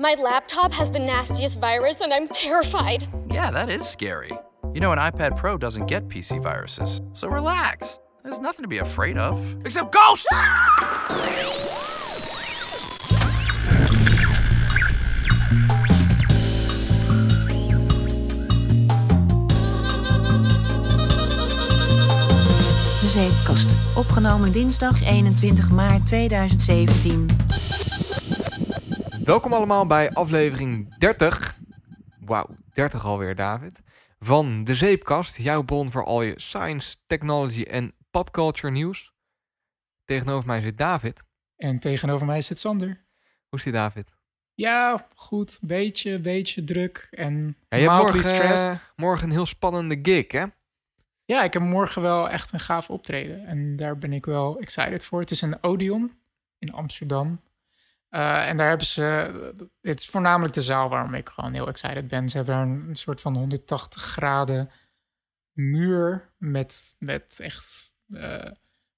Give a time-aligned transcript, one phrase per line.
[0.00, 3.08] My laptop has the nastiest virus, and I'm terrified.
[3.32, 4.30] Yeah, that is scary.
[4.72, 7.98] You know, an iPad Pro doesn't get PC viruses, so relax.
[8.22, 10.24] There's nothing to be afraid of, except ghosts!
[23.00, 23.70] De Zeepkast.
[23.96, 27.26] Opgenomen dinsdag 21 maart 2017.
[29.28, 31.58] Welkom allemaal bij aflevering 30.
[32.20, 33.80] Wauw, 30 alweer, David.
[34.18, 39.12] Van De Zeepkast, jouw bron voor al je science, technology en popculture nieuws.
[40.04, 41.24] Tegenover mij zit David.
[41.56, 43.04] En tegenover mij zit Sander.
[43.48, 44.12] Hoe is die David?
[44.54, 45.58] Ja, goed.
[45.62, 48.80] Beetje, beetje druk en Ja, je hebt morgen, stressed.
[48.96, 50.44] morgen een heel spannende gig, hè?
[51.24, 53.46] Ja, ik heb morgen wel echt een gaaf optreden.
[53.46, 55.20] En daar ben ik wel excited voor.
[55.20, 56.12] Het is een Odeon
[56.58, 57.40] in Amsterdam.
[58.08, 59.02] Eh, en daar hebben ze...
[59.80, 62.28] Het is voornamelijk de zaal waarom ik gewoon heel excited ben.
[62.28, 64.70] Ze hebben daar een, soort van 180 graden
[65.52, 67.92] muur met, met echt...
[68.12, 68.50] eh,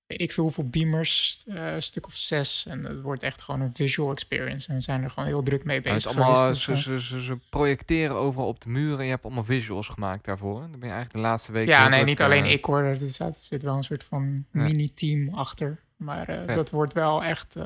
[0.06, 2.66] weet ik veel hoeveel beamers, eh, een stuk of zes.
[2.68, 4.68] En het wordt echt gewoon een visual experience.
[4.68, 6.60] En we zijn er gewoon heel druk mee Het bezig is allemaal, geweest.
[6.60, 10.24] ze, ze, ze, ze projecteren overal op de muren en je hebt allemaal visuals gemaakt
[10.24, 10.60] daarvoor.
[10.60, 11.68] Dan ben je eigenlijk de laatste week...
[11.68, 12.80] Ja, nee, druk, niet alleen ik hoor.
[12.82, 14.62] Er zit, er zit wel een soort van Ja.
[14.62, 15.78] mini-team achter.
[15.96, 17.56] Maar dat wordt wel echt,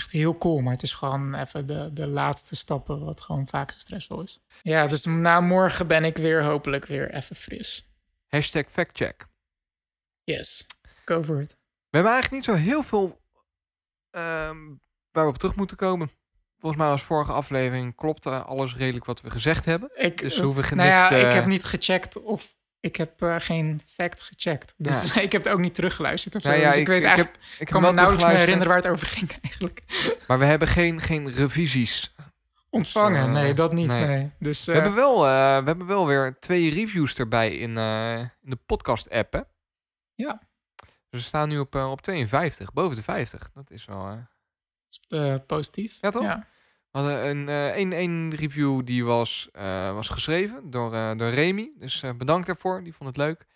[0.00, 0.60] echt heel cool.
[0.60, 4.40] Maar het is gewoon even de, de laatste stappen, wat gewoon vaak zo stressvol is.
[4.62, 7.88] Ja, dus na morgen ben ik weer hopelijk weer even fris.
[8.28, 9.26] Hashtag factcheck.
[10.24, 10.66] Yes,
[11.04, 11.50] go for it.
[11.88, 13.20] We hebben eigenlijk niet zo heel veel
[14.10, 14.58] ehm,
[15.10, 16.10] waar we op terug moeten komen.
[16.58, 19.90] Volgens mij was vorige aflevering klopte alles redelijk wat we gezegd hebben.
[19.94, 22.54] Ik, Dus we hoeven nou ja, niks te- ik heb niet gecheckt of...
[22.80, 24.74] Ik heb eh, geen fact gecheckt.
[24.76, 26.48] Dus ik heb het ook niet teruggeluisterd of zo.
[26.48, 27.36] Nou ja, dus ik, weet ik eigenlijk...
[27.36, 29.82] heb, ik Ik kan me nauwelijks meer herinneren waar het over ging eigenlijk.
[30.26, 32.14] Maar we hebben geen, geen revisies.
[32.70, 33.86] Ontvangen, eh, nee, dat niet.
[33.86, 34.04] nee.
[34.06, 34.30] Nee.
[34.38, 38.18] Dus, We, eh, hebben wel, eh, we hebben wel weer twee reviews erbij in, eh,
[38.18, 39.32] in de podcast-app.
[39.32, 39.40] hè?
[40.14, 40.40] Ja.
[41.10, 43.50] Dus we staan nu op, eh, op 52, boven de 50.
[43.54, 44.26] Dat is wel...
[45.08, 45.98] eh, eh, positief.
[46.00, 46.22] Ja, toch?
[46.22, 46.46] Ja.
[46.92, 51.28] We hadden een, eh een, een review die was, eh, was geschreven door, eh, door
[51.30, 51.70] Remy.
[51.78, 53.46] Dus bedankt daarvoor, die vond het leuk.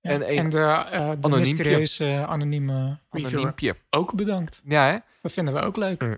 [0.00, 1.38] Ja, En En, een de, eh de anoniempje.
[1.38, 3.32] mysterieuze anonieme reviewer.
[3.34, 3.74] Anoniempje.
[3.90, 4.60] Ook bedankt.
[4.64, 4.96] Ja, hè?
[5.22, 6.02] Dat vinden we ook leuk.
[6.02, 6.16] Ja.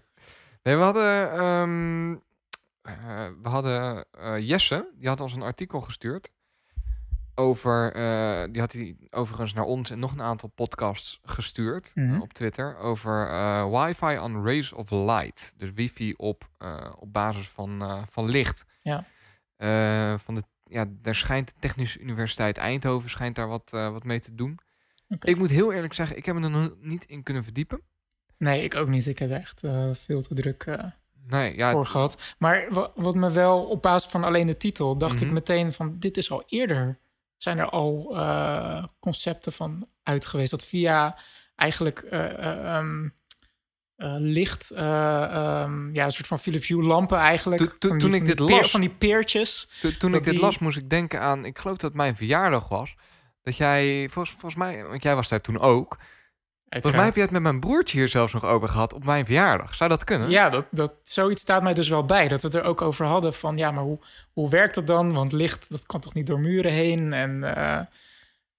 [0.62, 2.12] Nee, we hadden, ehm,
[2.82, 4.04] eh, we hadden
[4.44, 6.30] Jesse, die had ons een artikel gestuurd.
[7.38, 12.04] Over, eh, die had hij overigens naar ons en nog een aantal podcasts gestuurd eh,
[12.04, 12.20] Mhm.
[12.20, 12.76] op Twitter.
[12.78, 15.54] Over eh, wifi on rays of light.
[15.56, 16.48] Dus wifi op,
[16.98, 18.64] op basis van, van licht.
[18.82, 19.04] Ja.
[20.18, 24.34] Van de, ja, daar schijnt de Technische Universiteit Eindhoven schijnt daar wat, wat mee te
[24.34, 24.58] doen.
[25.20, 27.80] Ik moet heel eerlijk zeggen, ik heb me er nog niet in kunnen verdiepen.
[28.38, 29.06] Nee, ik ook niet.
[29.06, 29.60] Ik heb echt
[29.92, 30.78] veel te druk
[31.28, 32.34] Nee, ja, voor gehad.
[32.38, 34.96] Maar wa- wat me wel op basis van alleen de titel...
[34.98, 35.24] dacht Mhm.
[35.24, 35.98] ik meteen van...
[35.98, 36.98] dit is al eerder...
[37.36, 40.50] zijn er al eh, concepten van uit geweest...
[40.50, 41.18] dat via
[41.56, 43.08] eigenlijk eh, eh, ehm,
[43.96, 44.70] eh, licht...
[44.70, 47.76] eh, ehm, ja, een soort van Philips Hue lampen eigenlijk.
[47.78, 49.70] Toen- ik dit peer- las- van die peertjes.
[49.98, 51.44] Toen, ik dit die- las, moest ik denken aan...
[51.44, 52.94] Ik geloof dat het mijn verjaardag was.
[53.42, 54.84] Dat jij, volgens, volgens mij...
[54.84, 55.98] Want jij was daar toen ook.
[56.68, 59.24] Volgens mij heb je het met mijn broertje hier zelfs nog over gehad op mijn
[59.24, 59.74] verjaardag.
[59.74, 60.30] Zou dat kunnen?
[60.30, 62.28] Ja, dat, dat, zoiets staat mij dus wel bij.
[62.28, 63.56] Dat we het er ook over hadden van...
[63.56, 63.98] ja, maar hoe,
[64.32, 65.12] hoe werkt dat dan?
[65.12, 67.12] Want licht, dat kan toch niet door muren heen?
[67.12, 67.80] En, eh,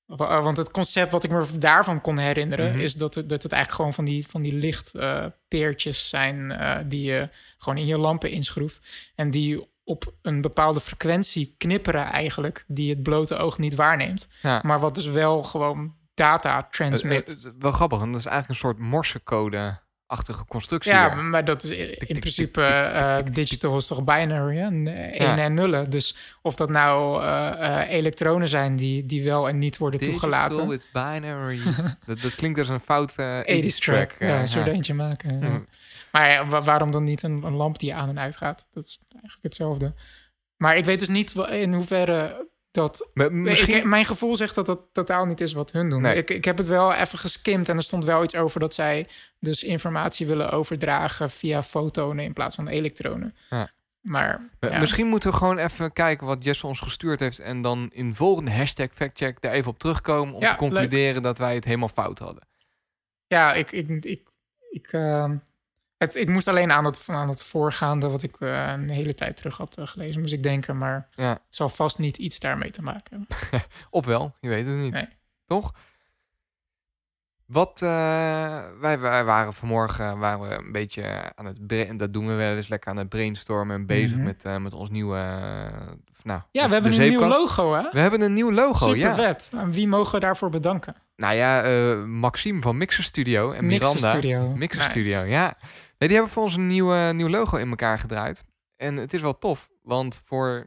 [0.05, 2.71] wa- want het concept wat ik me daarvan kon herinneren...
[2.71, 2.79] Mhm.
[2.79, 6.51] is dat het, dat het eigenlijk gewoon van die, van die lichtpeertjes zijn...
[6.51, 8.87] eh, die je gewoon in je lampen inschroeft.
[9.15, 12.63] En die op een bepaalde frequentie knipperen eigenlijk...
[12.67, 14.27] die het blote oog niet waarneemt.
[14.41, 14.61] Ja.
[14.63, 17.37] Maar wat dus wel gewoon data Eh, transmit.
[17.37, 20.91] eh, eh, wel grappig, want dat is eigenlijk een soort morsecode-achtige constructie.
[20.91, 24.65] Ja, maar dat is in principe tik, digital is toch binary, hè?
[24.65, 25.37] Een, Ja.
[25.37, 25.89] en nullen.
[25.89, 27.23] Dus of dat nou
[27.87, 30.71] elektronen zijn die, die wel en niet worden Digital toegelaten.
[30.71, 31.59] is binary.
[32.05, 35.39] dat, dat klinkt als een fout eh 80s track, ja, zo eentje maken.
[35.39, 35.47] ja.
[35.49, 35.61] Mhm.
[36.11, 38.67] Maar wa- waarom dan niet een, een lamp die aan en uit gaat?
[38.73, 39.93] Dat is eigenlijk hetzelfde.
[40.57, 43.09] Maar ik weet dus niet in hoeverre dat...
[43.13, 43.77] Maar Misschien...
[43.77, 46.01] Ik, mijn gevoel zegt dat dat totaal niet is wat hun doen.
[46.01, 46.15] Nee.
[46.15, 49.07] Ik, ik heb het wel even geskimd en er stond wel iets over dat zij
[49.39, 53.35] dus informatie willen overdragen via fotonen in plaats van elektronen.
[53.49, 53.71] Ja.
[54.01, 54.79] Maar ja.
[54.79, 57.39] Misschien moeten we gewoon even kijken wat Jesse ons gestuurd heeft...
[57.39, 60.33] en dan in volgende hashtag factcheck daar even op terugkomen...
[60.33, 62.47] om Ja, te concluderen dat wij het helemaal fout hadden.
[63.27, 64.27] ja, ik, ik, ik,
[64.69, 65.37] ik, ehm,
[65.97, 69.37] het, ik moest alleen aan het, aan het voorgaande wat ik eh, een hele tijd
[69.37, 70.77] terug had eh, gelezen, moest ik denken.
[70.77, 71.29] Maar Ja.
[71.29, 73.67] het zal vast niet iets daarmee te maken hebben.
[73.89, 74.93] Ofwel, je weet het niet.
[74.93, 75.07] Nee.
[75.45, 75.73] Toch?
[77.45, 77.89] Wat eh,
[78.79, 82.55] wij, wij waren vanmorgen waren we een beetje aan het en dat doen we wel
[82.55, 84.23] eens lekker aan het brainstormen en bezig Mhm.
[84.25, 85.15] met, met ons nieuwe.
[86.23, 87.89] nou, Ja, we hebben een nieuw logo, hè?
[87.91, 89.15] We hebben een nieuw logo, Super ja.
[89.15, 89.49] vet.
[89.51, 90.95] En wie mogen we daarvoor bedanken?
[91.15, 91.61] Nou ja,
[92.05, 94.09] Maxime van Mixer Studio en Mixer Miranda.
[94.09, 94.53] Studio.
[94.55, 94.91] Mixer Nice.
[94.91, 95.53] Studio, ja.
[95.97, 98.43] Nee, die hebben voor ons een nieuw, eh, nieuw logo in elkaar gedraaid.
[98.75, 100.65] En het is wel tof, want voor...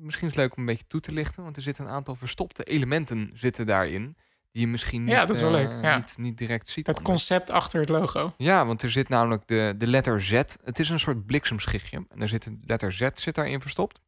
[0.00, 2.14] Misschien is het leuk om een beetje toe te lichten, want er zitten een aantal
[2.14, 4.16] verstopte elementen zitten daarin.
[4.50, 5.96] Die je misschien niet, Ja, dat is wel eh, leuk, ja.
[5.96, 6.86] niet, niet direct ziet.
[6.86, 8.34] Het concept achter het logo.
[8.36, 10.30] Ja, want er zit namelijk de, de letter Z.
[10.64, 12.04] Het is een soort bliksemschichtje.
[12.08, 14.00] En er zit een letter Z zit daarin verstopt.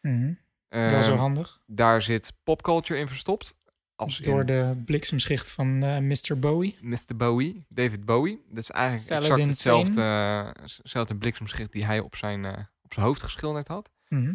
[0.00, 0.32] Mhm.
[0.68, 1.60] Wel zo Ehm, handig.
[1.66, 3.58] daar zit popculture in verstopt.
[3.96, 6.38] Als Door in de bliksemschicht van eh, Mr.
[6.38, 6.76] Bowie.
[6.80, 7.16] Mr.
[7.16, 8.42] Bowie, David Bowie.
[8.48, 13.06] Dat is eigenlijk exact hetzelfde, eh, hetzelfde bliksemschicht die hij op zijn, eh, op zijn
[13.06, 13.90] hoofd geschilderd had.
[14.08, 14.34] Mhm.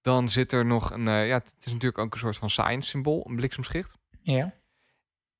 [0.00, 3.26] Dan zit er nog een, ja, het is natuurlijk ook een soort van science symbool,
[3.28, 3.96] een bliksemschicht.
[4.22, 4.54] Ja.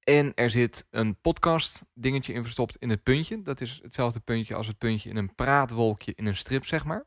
[0.04, 3.42] En er zit een podcast dingetje in verstopt in het puntje.
[3.42, 7.04] Dat is hetzelfde puntje als het puntje in een praatwolkje in een strip, zeg maar.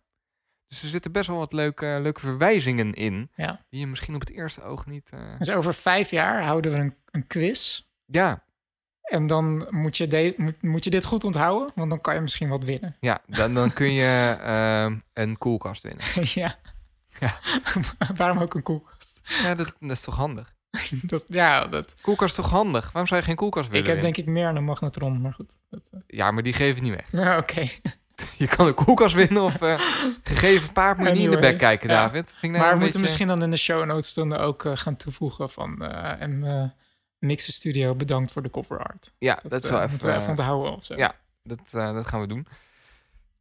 [0.67, 3.31] Dus er zitten best wel wat leuke, leuke verwijzingen in.
[3.35, 3.61] ja.
[3.69, 5.09] Die je misschien op het eerste oog niet...
[5.13, 7.81] eh, Dus over vijf jaar houden we een, een quiz.
[8.05, 8.43] Ja,
[9.01, 12.21] En dan moet je, de, moet, moet je dit goed onthouden, want dan kan je
[12.21, 12.95] misschien wat winnen.
[12.99, 16.03] ja dan, dan kun je ehm, een koelkast winnen.
[16.41, 16.55] ja.
[17.19, 17.39] Ja.
[18.15, 19.19] Waarom ook een koelkast?
[19.41, 20.55] Ja, dat, dat is toch handig?
[21.01, 22.83] Dat, ja, dat, Koelkast is toch handig?
[22.91, 24.13] Waarom zou je geen koelkast willen ik heb winnen?
[24.15, 25.57] denk ik meer aan een magnetron, maar goed.
[25.69, 27.11] Dat, eh, Ja, maar die geven niet weg.
[27.11, 27.67] ja, Oké.
[28.37, 29.79] Je kan een koelkast winnen of eh,
[30.23, 31.87] gegeven paard moet je niet in de bek kijken.
[31.87, 32.35] David.
[32.41, 34.95] Nou maar we moeten beetje- misschien dan in de show notes dan ook eh, gaan
[34.95, 35.81] toevoegen van...
[35.83, 36.63] en eh
[37.19, 39.11] Mixer Studio bedankt voor de cover art.
[39.17, 39.89] Ja, dat, wel even...
[39.89, 40.95] moeten we even onthouden of zo.
[40.95, 41.15] ja.
[41.43, 42.47] Dat, dat gaan we doen.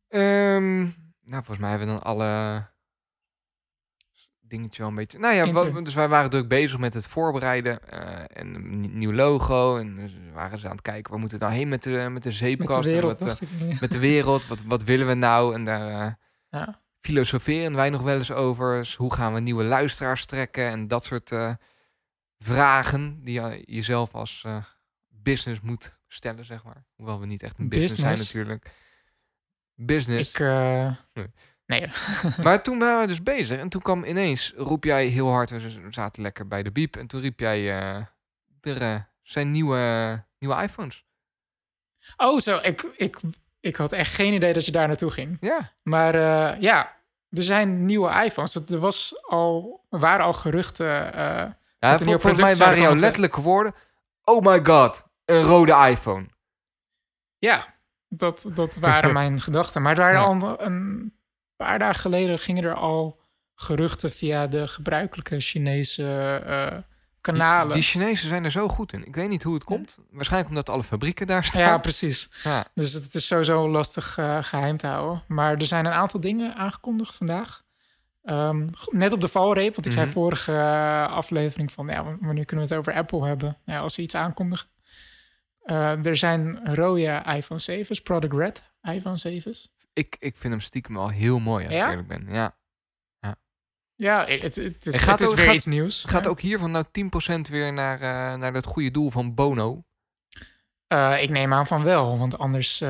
[0.08, 0.78] Ehm,
[1.24, 2.62] nou, volgens mij hebben we dan alle
[4.48, 5.18] dingetjes wel een beetje...
[5.18, 9.12] Nou ja, dus wij waren druk bezig met het voorbereiden eh, en een nie- nieuw
[9.12, 9.76] logo.
[9.76, 12.00] En dus waren ze aan het kijken, waar moeten we nou heen met de, met
[12.00, 12.86] de Met de zeepkast?
[12.86, 15.54] en wereld, wat, eh, met de wereld, wat, wat willen we nou?
[15.54, 16.12] En daar eh,
[16.50, 16.80] Ja.
[17.00, 18.76] filosoferen wij nog wel eens over.
[18.76, 20.66] Dus hoe gaan we nieuwe luisteraars trekken?
[20.66, 21.32] En dat soort
[22.38, 24.44] vragen die je jezelf als
[25.08, 26.84] business moet stellen, zeg maar.
[26.94, 28.70] Hoewel we niet echt een business, zijn natuurlijk.
[29.74, 30.30] Business.
[30.32, 30.38] Ik,
[31.66, 31.90] Nee.
[32.42, 35.86] Maar toen waren we dus bezig en toen kwam ineens, roep jij heel hard, we
[35.90, 36.96] zaten lekker bij de biep.
[36.96, 37.96] En toen riep jij, eh,
[38.60, 41.04] er eh, zijn nieuwe, nieuwe iPhones.
[42.16, 42.58] Oh, zo.
[42.62, 43.16] Ik, ik,
[43.60, 45.36] ik had echt geen idee dat je daar naartoe ging.
[45.40, 46.96] Ja, Maar eh, ja,
[47.30, 48.54] er zijn nieuwe iPhones.
[48.54, 50.86] Er, was al, waren al geruchten.
[50.86, 51.58] ja
[51.98, 53.72] vol- volgens mij waren jouw letterlijke woorden,
[54.24, 56.26] oh my god, een rode iPhone.
[57.38, 57.74] ja,
[58.08, 59.82] dat, dat waren mijn gedachten.
[59.82, 60.46] Maar er waren Ja.
[60.46, 61.14] al een
[61.56, 63.20] paar dagen geleden gingen er al
[63.54, 66.04] geruchten via de gebruikelijke Chinese
[66.46, 66.78] eh,
[67.20, 67.72] kanalen.
[67.72, 69.06] Die Chinezen zijn er zo goed in.
[69.06, 69.98] Ik weet niet hoe het komt.
[70.10, 71.62] Waarschijnlijk omdat alle fabrieken daar staan.
[71.62, 72.28] ja, precies.
[72.44, 72.66] Ja.
[72.74, 75.22] Dus het is sowieso lastig eh, geheim te houden.
[75.28, 77.64] Maar er zijn een aantal dingen aangekondigd vandaag.
[78.24, 80.14] Ehm, net op de valreep, want ik zei Mhm.
[80.14, 80.52] vorige
[81.10, 81.86] aflevering van...
[81.86, 83.56] Ja, wanneer kunnen we het over Apple hebben?
[83.64, 84.68] Ja, als ze iets aankondigen.
[85.62, 89.72] Eh, er zijn rode iPhone 7's, Product Red iPhone 7's.
[89.96, 91.84] Ik, ik vind hem stiekem wel heel mooi, als Ja?
[91.84, 92.26] ik eerlijk ben.
[92.28, 92.56] Ja.
[93.98, 96.04] Ja, het, het, het is, En gaat het is ook- weer gaat- iets nieuws.
[96.04, 96.30] Gaat Ja.
[96.30, 99.84] ook hiervan nou 10% weer naar, eh, naar dat goede doel van Bono.
[100.86, 102.88] Eh, ik neem aan van wel, want anders eh,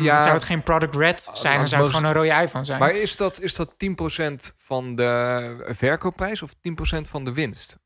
[0.00, 1.58] ja, zou het geen Product Red zijn.
[1.58, 2.78] Dan zou het gewoon een rode iPhone zijn.
[2.80, 7.78] Maar is dat, is dat 10% van de verkoopprijs of 10% van de winst?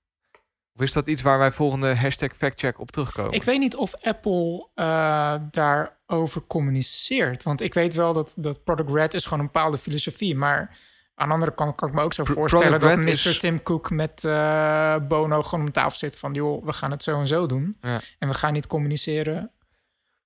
[0.81, 3.33] Of is dat iets waar wij volgende hashtag factcheck op terugkomen?
[3.33, 7.43] Ik weet niet of Apple eh, daarover communiceert.
[7.43, 10.37] Want ik weet wel dat, dat Product Red is gewoon een bepaalde filosofie.
[10.37, 10.77] Maar
[11.15, 12.79] aan de andere kant kan ik me ook zo Pro- voorstellen...
[12.79, 13.31] Product dat Mr.
[13.31, 16.35] Is- Tim Cook met eh, Bono gewoon om tafel zit van...
[16.35, 17.77] joh, we gaan het zo en zo doen.
[17.81, 18.01] Ja.
[18.19, 19.51] En we gaan niet communiceren.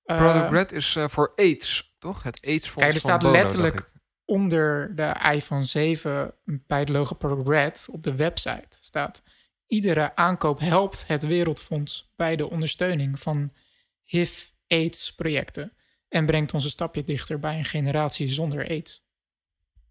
[0.03, 2.23] Eh, Product Red is voor AIDS, toch?
[2.23, 3.91] Het AIDS-fonds Kijk, er staat Bono, letterlijk-
[4.25, 9.21] onder de iPhone 7 bij het logo Product Red op de website staat...
[9.67, 13.51] Iedere aankoop helpt het Wereldfonds bij de ondersteuning van
[14.03, 15.73] HIV-AIDS-projecten
[16.09, 19.03] en brengt ons een stapje dichter bij een generatie zonder AIDS.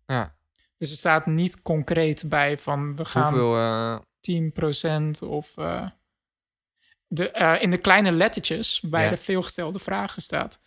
[0.07, 0.37] Ja.
[0.77, 3.57] Dus er staat niet concreet bij van we gaan Hoeveel...
[3.57, 3.99] eh,
[5.27, 5.57] 10% of...
[5.57, 5.91] eh,
[7.07, 9.11] de, eh, in de kleine lettertjes bij Ja.
[9.11, 10.61] de veelgestelde vragen staat...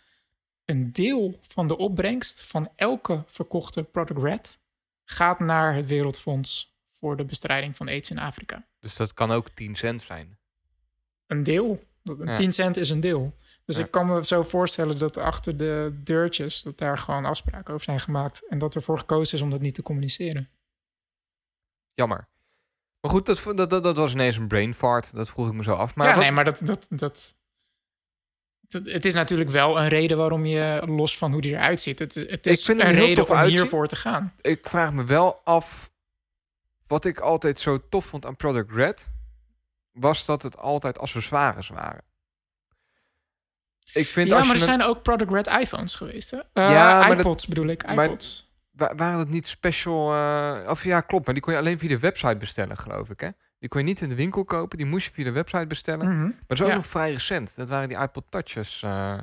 [0.64, 4.58] een deel van de opbrengst van elke verkochte Product Red...
[5.04, 8.66] gaat naar het Wereldfonds voor de bestrijding van AIDS in Afrika.
[8.80, 10.38] dus dat kan ook 10 cent zijn.
[11.26, 11.82] Een deel.
[12.24, 12.36] Ja.
[12.36, 13.36] 10 cent is een deel.
[13.64, 13.84] Dus Ja.
[13.84, 16.62] ik kan me zo voorstellen dat achter de deurtjes...
[16.62, 18.46] dat daar gewoon afspraken over zijn gemaakt...
[18.48, 20.48] en dat ervoor gekozen is om dat niet te communiceren.
[21.94, 22.28] Jammer.
[23.00, 25.14] Maar goed, dat, dat, dat, dat was ineens een brain fart.
[25.14, 25.94] Dat vroeg ik me zo af.
[25.94, 27.36] Maar ja, wat- nee, maar dat, dat, dat...
[28.68, 31.98] het, het is natuurlijk wel een reden waarom je, los van hoe die eruit ziet,
[31.98, 33.56] het, het is Ik vind een reden om uitzien.
[33.58, 34.32] hiervoor te gaan.
[34.40, 35.90] Ik vraag me wel af...
[36.88, 39.08] Wat ik altijd zo tof vond aan Product Red...
[39.92, 42.02] was dat het altijd accessoires waren.
[43.92, 46.36] Ik vind ja, als maar er een- zijn ook Product Red iPhones geweest, hè?
[46.36, 48.46] Ja, ja, maar dat- iPods bedoel ik, maar- iPods.
[48.70, 50.12] Wa- waren het niet special...
[50.14, 51.24] eh, of ja, klopt.
[51.24, 53.28] Maar die kon je alleen via de website bestellen, geloof ik, hè?
[53.58, 54.78] Die kon je niet in de winkel kopen.
[54.78, 56.08] Die moest je via de website bestellen.
[56.08, 56.20] Mhm.
[56.22, 56.74] Maar dat is ook Ja.
[56.76, 57.56] nog vrij recent.
[57.56, 58.82] Dat waren die iPod Touches.
[58.82, 59.18] eh.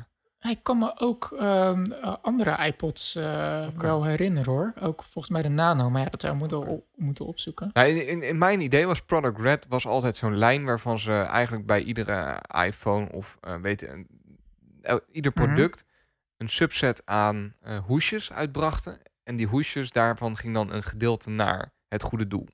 [0.49, 4.73] Ik kan me ook ehm, eh, andere iPods eh, wel herinneren, hoor.
[4.81, 7.69] Ook volgens mij de Nano, maar ja, dat zou moeten, moeten opzoeken.
[7.73, 11.13] Nou, in, in, in mijn idee was Product Red was altijd zo'n lijn waarvan ze
[11.13, 14.07] eigenlijk bij iedere iPhone of eh weet een-
[14.81, 15.43] el- ieder Mhm.
[15.45, 15.85] product
[16.37, 18.97] een subset aan eh, hoesjes uitbrachten.
[19.23, 22.47] En die hoesjes, daarvan ging dan een gedeelte naar het goede doel.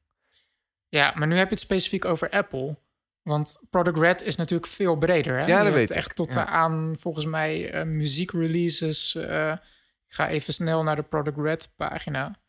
[0.89, 2.77] Ja, maar nu heb je het specifiek over Apple.
[3.21, 5.39] Want Product Red is natuurlijk veel breder.
[5.39, 5.45] Hè?
[5.45, 6.45] Ja, dat weet ik, echt tot ja.
[6.45, 9.15] aan, volgens mij, eh, muziekreleases.
[9.15, 9.51] eh,
[10.07, 12.39] ik ga even snel naar de Product Red pagina.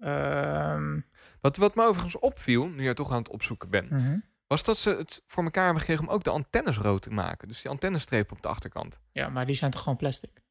[0.00, 1.00] Ehm,
[1.40, 4.18] Wat, wat me overigens opviel, nu je toch aan het opzoeken bent, mhm.
[4.46, 7.48] was dat ze het voor elkaar hebben gekregen om ook de antennes rood te maken.
[7.48, 9.00] Dus die antennestrepen op de achterkant.
[9.12, 10.44] Ja, maar die zijn toch gewoon plastic?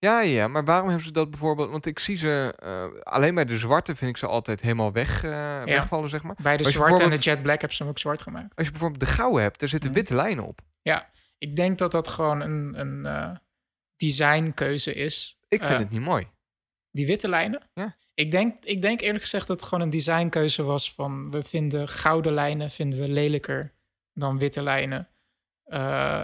[0.00, 1.70] Ja, ja, maar waarom hebben ze dat bijvoorbeeld?
[1.70, 5.24] Want ik zie ze alleen alleen bij de zwarte vind ik ze altijd helemaal weg,
[5.24, 6.36] eh, wegvallen, zeg maar.
[6.42, 8.54] Bij de zwarte en de Jet Black hebben ze hem ook zwart gemaakt.
[8.56, 9.98] Als je bijvoorbeeld de gouden hebt, daar zitten Mhm.
[9.98, 10.60] witte lijnen op.
[11.38, 13.36] Ik denk dat dat gewoon een, een eh,
[13.96, 15.38] designkeuze is.
[15.48, 16.26] Ik vind Eh, het niet mooi.
[16.90, 17.62] Die witte lijnen?
[17.74, 17.96] Ja.
[18.14, 21.30] Ik denk, ik denk eerlijk gezegd dat het gewoon een designkeuze was van...
[21.30, 23.74] we vinden gouden lijnen vinden we lelijker
[24.12, 25.08] dan witte lijnen.
[25.64, 26.20] Eh,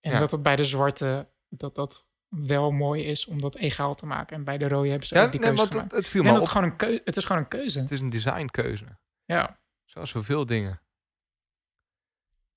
[0.00, 0.18] en Ja.
[0.18, 4.36] dat het bij de zwarte dat dat wel mooi is om dat egaal te maken.
[4.36, 5.90] En bij de rode hebben ze Ja, ook die nee, keuze gemaakt.
[5.90, 6.34] het, het viel me op.
[6.34, 7.80] dat het, gewoon een keu- het is gewoon een keuze.
[7.80, 8.84] Het is een designkeuze.
[9.24, 9.58] Ja.
[9.84, 10.80] Zoals zoveel dingen.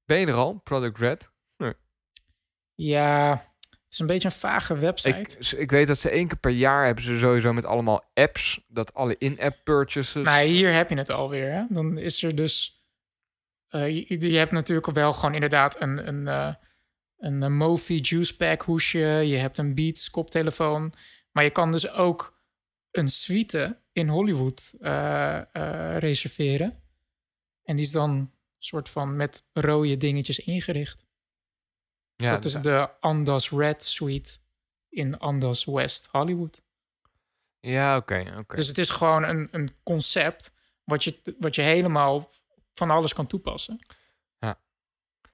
[0.05, 0.53] Ben je er al?
[0.63, 1.29] Product Red?
[2.75, 3.31] ja,
[3.69, 5.19] het is een beetje een vage website.
[5.37, 8.65] Ik, ik weet dat ze één keer per jaar hebben ze sowieso met allemaal apps.
[8.67, 10.25] Dat alle in-app purchases.
[10.25, 11.51] Nou, hier heb je het alweer.
[11.51, 11.63] Hè?
[11.69, 12.83] Dan is er dus.
[13.67, 16.55] eh, je, je hebt natuurlijk wel gewoon inderdaad een, een, eh,
[17.21, 18.99] een, eh, Mofi Juice Pack hoesje.
[18.99, 20.93] Je hebt een Beats koptelefoon.
[21.31, 22.39] Maar je kan dus ook
[22.91, 26.83] een suite in Hollywood eh, eh, reserveren.
[27.63, 31.05] En die is dan soort van met rode dingetjes ingericht.
[32.15, 34.37] ja, dat is de Andas Red Suite
[34.89, 36.61] in Andas West Hollywood.
[37.59, 38.33] ja oké.
[38.37, 38.55] oké.
[38.55, 42.31] Dus het is gewoon een, een concept wat je, wat je helemaal
[42.73, 43.79] van alles kan toepassen.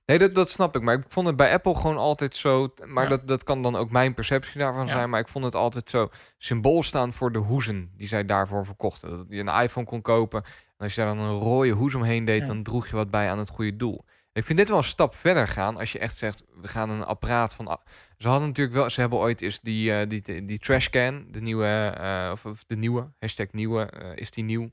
[0.07, 0.81] Nee, dat, dat snap ik.
[0.81, 2.73] Maar ik vond het bij Apple gewoon altijd zo.
[2.85, 3.09] Maar Ja.
[3.09, 4.91] dat, dat kan dan ook mijn perceptie daarvan Ja.
[4.91, 5.09] zijn.
[5.09, 9.09] Maar ik vond het altijd zo symbool staan voor de hoezen die zij daarvoor verkochten.
[9.09, 10.43] Dat je een iPhone kon kopen.
[10.43, 12.45] En als je daar dan een rode hoes omheen deed, Ja.
[12.45, 14.05] dan droeg je wat bij aan het goede doel.
[14.33, 15.77] Ik vind dit wel een stap verder gaan.
[15.77, 17.79] Als je echt zegt, we gaan een apparaat van.
[18.17, 18.89] Ze hadden natuurlijk wel.
[18.89, 22.63] Ze hebben ooit is die, eh, die, die, die trashcan, de nieuwe, eh, of, of
[22.65, 24.71] de nieuwe, hashtag nieuwe, eh, is die nieuw.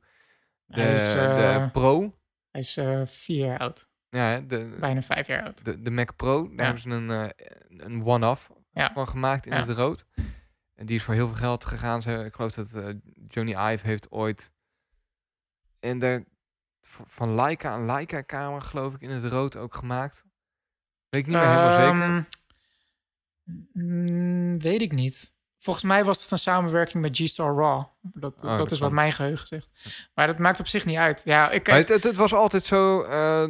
[0.67, 2.14] De, is, de Pro.
[2.50, 5.64] Hij is vier jaar oud, Ja, de, bijna vijf jaar oud.
[5.64, 6.62] de, de Mac Pro, daar Ja.
[6.62, 7.28] hebben ze een, eh,
[7.68, 8.90] een one-off Ja.
[8.92, 9.66] van gemaakt in Ja.
[9.66, 10.04] het rood.
[10.75, 12.02] En die is voor heel veel geld gegaan.
[12.02, 12.88] Ze, ik geloof dat eh,
[13.28, 14.52] Johnny Ive heeft ooit
[15.80, 16.25] en de,
[17.06, 20.25] van Leica een Leica-kamer, geloof ik, in het rood ook gemaakt.
[21.09, 22.02] Weet ik niet meer helemaal zeker.
[22.02, 22.23] Ehm,
[23.73, 25.33] mm, weet ik niet.
[25.59, 27.85] Volgens mij was het een samenwerking met G-Star Raw.
[28.02, 29.71] Dat, Oh, dat, dat is wat mijn geheugen zegt.
[30.14, 31.23] Maar dat maakt op zich niet uit.
[31.25, 33.49] Ja, ik, het, het, het was altijd zo, eh,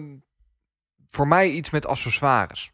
[1.15, 2.73] voor mij iets met accessoires.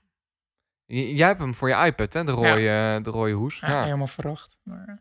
[0.85, 2.25] J- jij hebt hem voor je iPad, hè?
[2.25, 3.59] De rode, de rode hoes.
[3.61, 4.57] Ja, Ja, helemaal verwacht.
[4.63, 4.95] Maar, eh,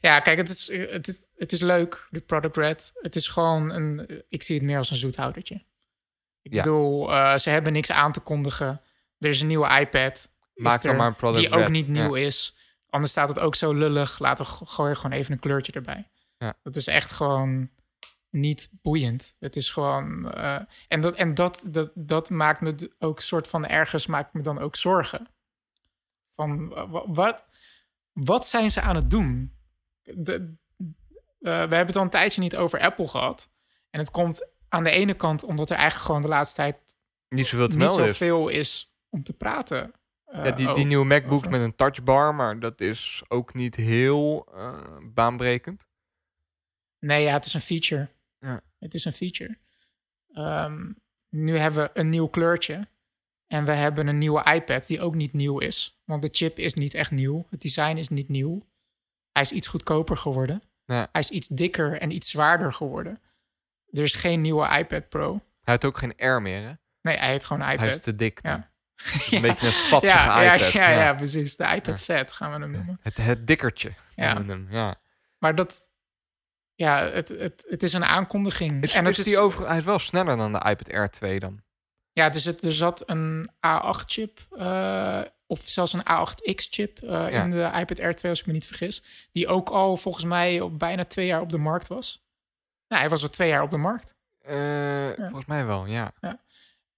[0.00, 2.90] ja, kijk, het is, het, is, het is leuk, de Product Red.
[2.94, 4.22] Het is gewoon een...
[4.28, 5.54] Ik zie het meer als een zoethoudertje.
[6.42, 6.62] Ik Ja.
[6.62, 8.80] bedoel, eh, ze hebben niks aan te kondigen.
[9.18, 10.28] Er is een nieuwe iPad.
[10.54, 12.56] Maak er, maar een Product Die ook niet nieuw is.
[12.90, 14.18] Anders staat het ook zo lullig.
[14.18, 16.08] Laten we gooi gewoon even een kleurtje erbij.
[16.38, 16.54] Ja.
[16.62, 17.70] Dat is echt gewoon
[18.30, 19.36] niet boeiend.
[19.38, 20.32] Het is gewoon...
[20.32, 24.06] eh, en dat, en dat, dat, dat maakt me ook soort van ergens...
[24.06, 25.28] maakt me dan ook zorgen.
[26.34, 27.44] Van, wa- wa- wat,
[28.12, 29.54] wat zijn ze aan het doen?
[30.02, 30.48] De, eh,
[31.40, 33.50] we hebben het al een tijdje niet over Apple gehad.
[33.90, 36.96] En het komt aan de ene kant omdat er eigenlijk gewoon de laatste tijd
[37.28, 38.18] Niet zoveel te niet melden is.
[38.18, 39.92] zoveel is om te praten.
[40.24, 41.50] eh, Ja, die, die nieuwe MacBooks over.
[41.50, 44.48] met een touchbar, maar dat is ook niet heel
[45.14, 45.88] baanbrekend.
[46.98, 48.08] Nee, ja, het is een feature.
[48.40, 48.60] Ja.
[48.78, 49.58] Het is een feature.
[50.32, 50.92] Ehm,
[51.28, 52.88] nu hebben we een nieuw kleurtje.
[53.46, 56.00] En we hebben een nieuwe iPad die ook niet nieuw is.
[56.04, 57.46] Want de chip is niet echt nieuw.
[57.50, 58.66] Het design is niet nieuw.
[59.32, 60.62] Hij is iets goedkoper geworden.
[60.84, 61.08] Ja.
[61.12, 63.20] Hij is iets dikker en iets zwaarder geworden.
[63.90, 65.32] Er is geen nieuwe iPad Pro.
[65.32, 66.72] Hij heeft ook geen R meer, hè?
[67.02, 67.80] Nee, hij heet gewoon iPad.
[67.80, 68.42] Hij is te dik.
[68.42, 68.70] Ja.
[69.30, 70.72] Een beetje een vatsige ja, ja, iPad.
[70.72, 71.56] ja, ja, precies.
[71.56, 72.98] De iPad Fat gaan we hem noemen.
[73.02, 73.94] Het, het dikkertje.
[74.16, 74.44] Ja.
[74.44, 74.94] hem, ja.
[75.38, 75.88] Maar dat,
[76.80, 78.82] ja, het, het, het is een aankondiging.
[78.82, 81.40] Is, en het is die over, hij is wel sneller dan de iPad Air 2
[81.40, 81.60] dan.
[82.12, 84.38] Ja, dus het, er zat een A8-chip,
[85.46, 87.28] of zelfs een A8X-chip Ja.
[87.28, 89.02] in de iPad Air 2, als ik me niet vergis.
[89.32, 92.24] Die ook al volgens mij op bijna twee jaar op de markt was.
[92.88, 94.14] Nou, hij was al twee jaar op de markt.
[94.38, 96.12] Eh, Volgens mij wel, ja.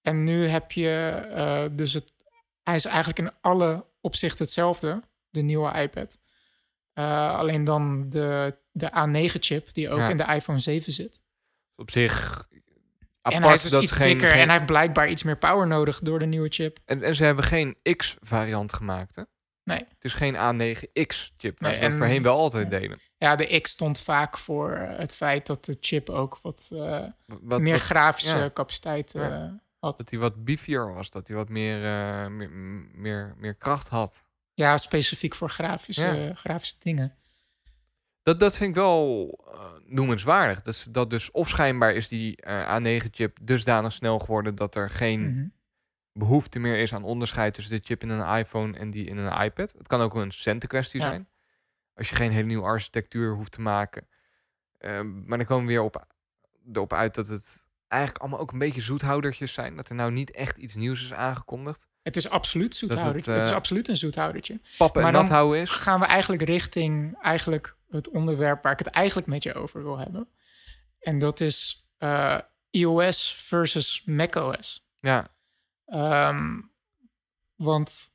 [0.02, 2.12] En nu heb je eh, dus het.
[2.62, 6.18] Hij is eigenlijk in alle opzichten hetzelfde, de nieuwe iPad.
[6.92, 10.08] Eh, alleen dan de, de A9-chip, die ook Ja.
[10.08, 11.20] in de iPhone 7 zit.
[11.76, 12.44] Op zich
[13.22, 15.22] apart en hij is dus dat iets geen, dikker geen- en hij heeft blijkbaar iets
[15.22, 16.78] meer power nodig door de nieuwe chip.
[16.84, 19.22] en, en ze hebben geen X-variant gemaakt, hè?
[19.64, 19.78] Nee.
[19.78, 22.98] Het is geen A9X-chip, waar Nee, ze dat voorheen wel altijd deden.
[23.18, 27.04] Ja, de X stond vaak voor het feit dat de chip ook wat, eh,
[27.42, 28.50] Wat, meer wat- grafische ja.
[28.50, 29.44] capaciteit eh,
[29.78, 29.98] had.
[29.98, 32.50] dat hij wat beefier was, dat hij wat meer, eh, meer,
[32.94, 34.26] meer, meer kracht had.
[34.54, 36.34] Ja, specifiek voor grafische, Ja.
[36.34, 37.16] grafische dingen.
[38.22, 40.62] Dat, dat vind ik wel eh, noemenswaardig.
[40.62, 45.20] Dat, dat dus of schijnbaar is die eh, A9-chip dusdanig snel geworden dat er geen
[45.22, 45.46] Mhm.
[46.12, 49.42] behoefte meer is aan onderscheid tussen de chip in een iPhone en die in een
[49.42, 49.74] iPad.
[49.78, 51.06] Het kan ook een centenkwestie Ja.
[51.06, 51.28] zijn.
[51.94, 54.08] Als je geen hele nieuwe architectuur hoeft te maken.
[54.78, 56.06] Ehm, maar dan komen we weer op,
[56.72, 59.76] erop uit dat het eigenlijk allemaal ook een beetje zoethoudertjes zijn.
[59.76, 61.88] Dat er nou niet echt iets nieuws is aangekondigd.
[62.02, 63.30] Het is absoluut zoethoudertje.
[63.30, 64.60] het, het, is eh, absoluut een zoethoudertje.
[64.78, 65.70] Pappen en Maar dan nat houden is.
[65.70, 69.98] Gaan we eigenlijk richting eigenlijk het onderwerp waar ik het eigenlijk met je over wil
[69.98, 70.28] hebben.
[71.00, 72.38] En dat is eh,
[72.70, 74.86] iOS versus macOS.
[75.00, 75.30] Ja,
[75.92, 76.60] Ehm,
[77.56, 78.10] want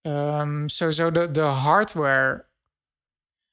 [0.00, 2.46] ehm, sowieso de, de hardware.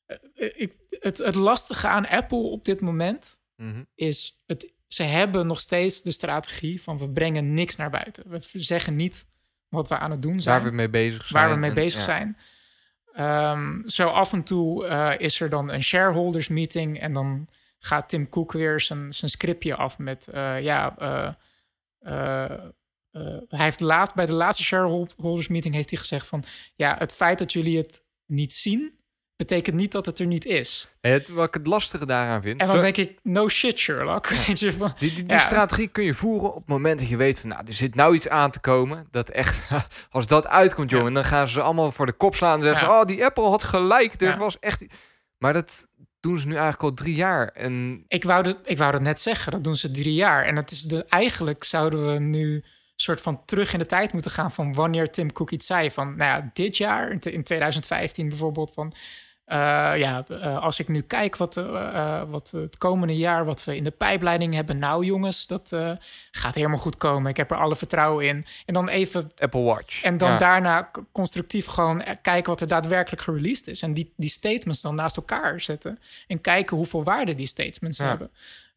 [0.06, 3.84] eh, ik, het, het lastige aan Apple op dit moment mhm.
[3.96, 8.24] is, het, ze hebben nog steeds de strategie van we brengen niks naar buiten.
[8.30, 9.26] We zeggen niet
[9.70, 11.44] wat we aan het doen zijn waar we mee bezig zijn.
[11.44, 12.06] waar we mee en- bezig ja.
[12.06, 12.38] zijn.
[13.14, 17.48] Ehm, zo af en toe eh, is er dan een shareholders meeting en dan
[17.80, 20.98] gaat Tim Cook weer zijn, zijn scriptje af met eh, ja.
[20.98, 21.34] eh,
[23.48, 26.44] hij heeft laat, bij de laatste shareholders meeting heeft hij gezegd van
[26.76, 29.00] ja, het feit dat jullie het niet zien,
[29.48, 30.88] betekent niet dat het er niet is.
[31.02, 32.62] Het, wat ik het lastige daaraan vind.
[32.62, 34.28] En dan zo- denk ik, no shit Sherlock.
[34.46, 34.56] Die,
[35.00, 35.38] die, die Ja.
[35.40, 38.16] strategie kun je voeren op het moment dat je weet van, nou, er zit nou
[38.16, 39.08] iets aan te komen.
[39.12, 39.68] Dat echt,
[40.10, 40.98] als dat uitkomt, Ja.
[40.98, 43.64] jongen, dan gaan ze allemaal voor de kop slaan en zeggen oh, die Apple had
[43.64, 44.22] gelijk.
[44.22, 44.38] Er Ja.
[44.38, 44.84] was echt.
[45.38, 45.88] Maar dat
[46.20, 47.48] doen ze nu eigenlijk al drie jaar.
[47.48, 50.46] En Ik wou, dat, ik wou dat net zeggen, dat doen ze drie jaar.
[50.46, 52.64] En het is de, eigenlijk zouden we nu
[52.96, 55.92] soort van terug in de tijd moeten gaan van wanneer Tim Cook iets zei.
[55.92, 58.94] Van nou ja, dit jaar, in 2015 bijvoorbeeld, van
[59.52, 59.58] eh,
[60.00, 63.84] ja, eh, als ik nu kijk wat, eh, wat het komende jaar, wat we in
[63.84, 64.80] de pijpleiding hebben.
[64.80, 65.76] Nou jongens, dat
[66.32, 67.30] gaat helemaal goed komen.
[67.30, 68.46] Ik heb er alle vertrouwen in.
[68.66, 70.04] En dan even Apple Watch.
[70.04, 70.38] en dan Ja.
[70.38, 73.82] daarna constructief gewoon kijken wat er daadwerkelijk gereleased is.
[73.82, 76.00] En die, die statements dan naast elkaar zetten.
[76.28, 78.06] En kijken hoeveel waarde die statements Ja.
[78.08, 78.32] hebben.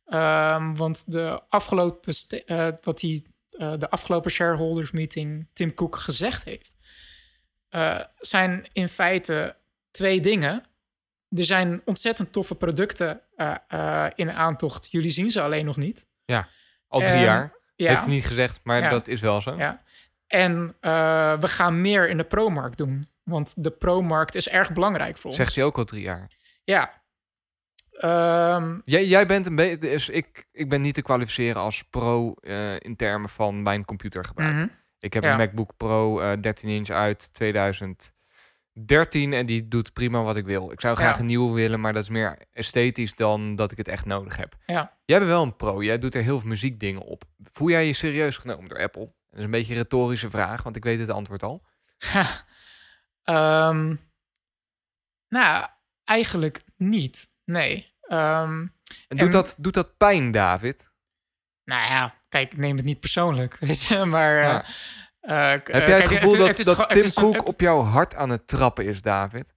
[0.06, 2.14] Ehm, want de afgelopen,
[2.82, 3.22] wat die,
[3.58, 6.76] de afgelopen shareholders meeting Tim Cook gezegd heeft,
[8.18, 9.56] zijn in feite
[9.94, 10.64] twee dingen.
[11.28, 14.88] Er zijn ontzettend toffe producten eh, eh, in aantocht.
[14.90, 16.06] Jullie zien ze alleen nog niet.
[16.88, 17.52] Al drie jaar.
[17.76, 17.88] Ja.
[17.88, 18.88] Heeft hij niet gezegd, maar Ja.
[18.88, 19.56] dat is wel zo.
[19.56, 19.82] Ja.
[20.26, 23.08] En eh, we gaan meer in de pro-markt doen.
[23.22, 25.36] Want de pro-markt is erg belangrijk voor ons.
[25.36, 26.30] Zegt hij ook al drie jaar.
[26.64, 27.02] Ja.
[27.90, 29.76] Ehm, Jij, jij bent een beetje.
[29.78, 32.34] Dus ik, ik ben niet te kwalificeren als pro
[32.78, 34.54] in termen van mijn computergebruik.
[34.54, 34.66] mhm.
[34.98, 35.30] Ik heb Ja.
[35.32, 37.34] een MacBook Pro eh 13 inch uit
[38.74, 40.72] 2013 en die doet prima wat ik wil.
[40.72, 41.20] Ik zou graag Ja.
[41.20, 44.54] een nieuwe willen, maar dat is meer esthetisch dan dat ik het echt nodig heb.
[44.66, 44.96] Ja.
[45.04, 47.24] Jij bent wel een pro, jij doet er heel veel muziekdingen op.
[47.52, 49.12] Voel jij je serieus genomen door Apple?
[49.30, 51.62] Dat is een beetje een retorische vraag, want ik weet het antwoord al.
[53.22, 53.96] Ehm,
[55.28, 55.66] nou,
[56.04, 57.28] eigenlijk niet.
[57.44, 57.94] Nee.
[58.00, 58.70] Ehm, En
[59.08, 60.92] En- doet, dat, doet dat pijn, David?
[61.64, 63.56] nou ja, kijk, ik neem het niet persoonlijk.
[63.60, 64.34] Weet je, maar.
[64.42, 64.62] Ja.
[64.62, 64.68] eh,
[65.26, 67.46] k- Heb eh, jij het kijk, gevoel dat, het is dat gewoon- het Tim Cook
[67.48, 69.54] op jouw hart aan het trappen is, David?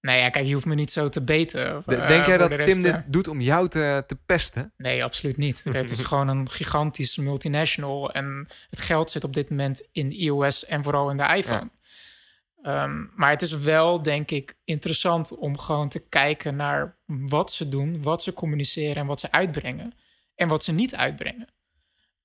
[0.00, 1.82] Nee, ja, kijk, je hoeft me niet zo te beten.
[1.86, 4.72] Eh, Denk jij dat rest, Tim dit doet om jou te, te pesten?
[4.76, 5.62] Nee, absoluut niet.
[5.72, 8.12] het is gewoon een gigantisch multinational.
[8.12, 11.70] En het geld zit op dit moment in iOS en vooral in de iPhone.
[12.62, 17.68] Ehm, maar het is wel, denk ik, interessant om gewoon te kijken naar wat ze
[17.68, 19.92] doen, wat ze communiceren en wat ze uitbrengen.
[20.34, 21.48] En wat ze niet uitbrengen.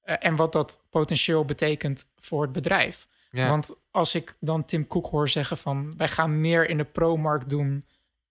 [0.10, 3.08] Eh, en wat dat potentieel betekent voor het bedrijf.
[3.32, 3.50] Ja.
[3.50, 5.98] Want als ik dan Tim Cook hoor zeggen van...
[5.98, 7.86] wij gaan meer in de pro-markt doen...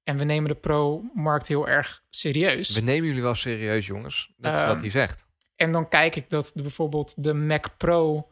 [0.05, 2.71] en we nemen de pro-markt heel erg serieus...
[2.71, 4.35] We nemen jullie wel serieus, jongens.
[4.37, 5.27] Dat is wat Ehm, hij zegt.
[5.57, 8.29] En dan kijk ik dat de, bijvoorbeeld de Mac Pro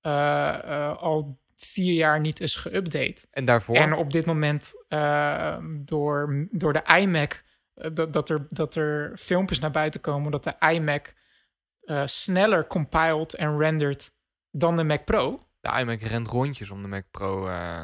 [0.00, 3.30] eh, eh, al vier jaar niet is geüpdate.
[3.30, 3.76] En daarvoor?
[3.76, 4.72] En op dit moment
[5.68, 7.42] door, door de iMac,
[7.92, 11.14] dat, dat, er, dat er filmpjes naar buiten komen dat de iMac
[11.88, 14.12] eh, sneller compiled en rendert
[14.50, 15.48] dan de Mac Pro.
[15.60, 17.48] De iMac rent rondjes om de Mac Pro.
[17.48, 17.80] eh,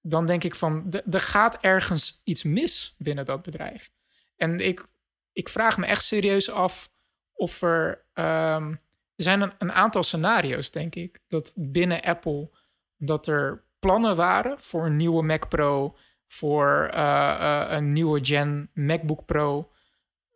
[0.00, 3.90] Dan denk ik van, er gaat ergens iets mis binnen dat bedrijf.
[4.36, 4.86] En ik,
[5.32, 6.90] ik vraag me echt serieus af
[7.32, 8.04] of er...
[8.12, 8.70] ehm,
[9.14, 12.50] er zijn een, een aantal scenario's, denk ik, dat binnen Apple...
[12.96, 15.96] dat er plannen waren voor een nieuwe Mac Pro...
[16.26, 19.72] voor eh, een nieuwe gen MacBook Pro...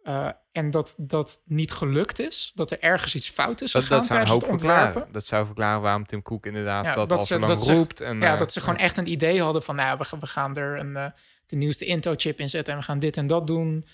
[0.02, 2.52] eh, en dat dat niet gelukt is.
[2.54, 5.12] Dat er ergens iets fout is dat, gegaan dat zou een tijdens hoop het verklaren.
[5.12, 7.64] Dat zou verklaren waarom Tim Cook inderdaad Ja, dat, dat al ze- zo lang dat
[7.64, 8.00] ze- roept.
[8.00, 10.26] En, Ja, eh, dat ze gewoon echt een idee hadden van, nou, we, gaan- we
[10.26, 11.06] gaan er een, eh,
[11.46, 13.84] de nieuwste Intel-chip in zetten en we gaan dit en dat doen.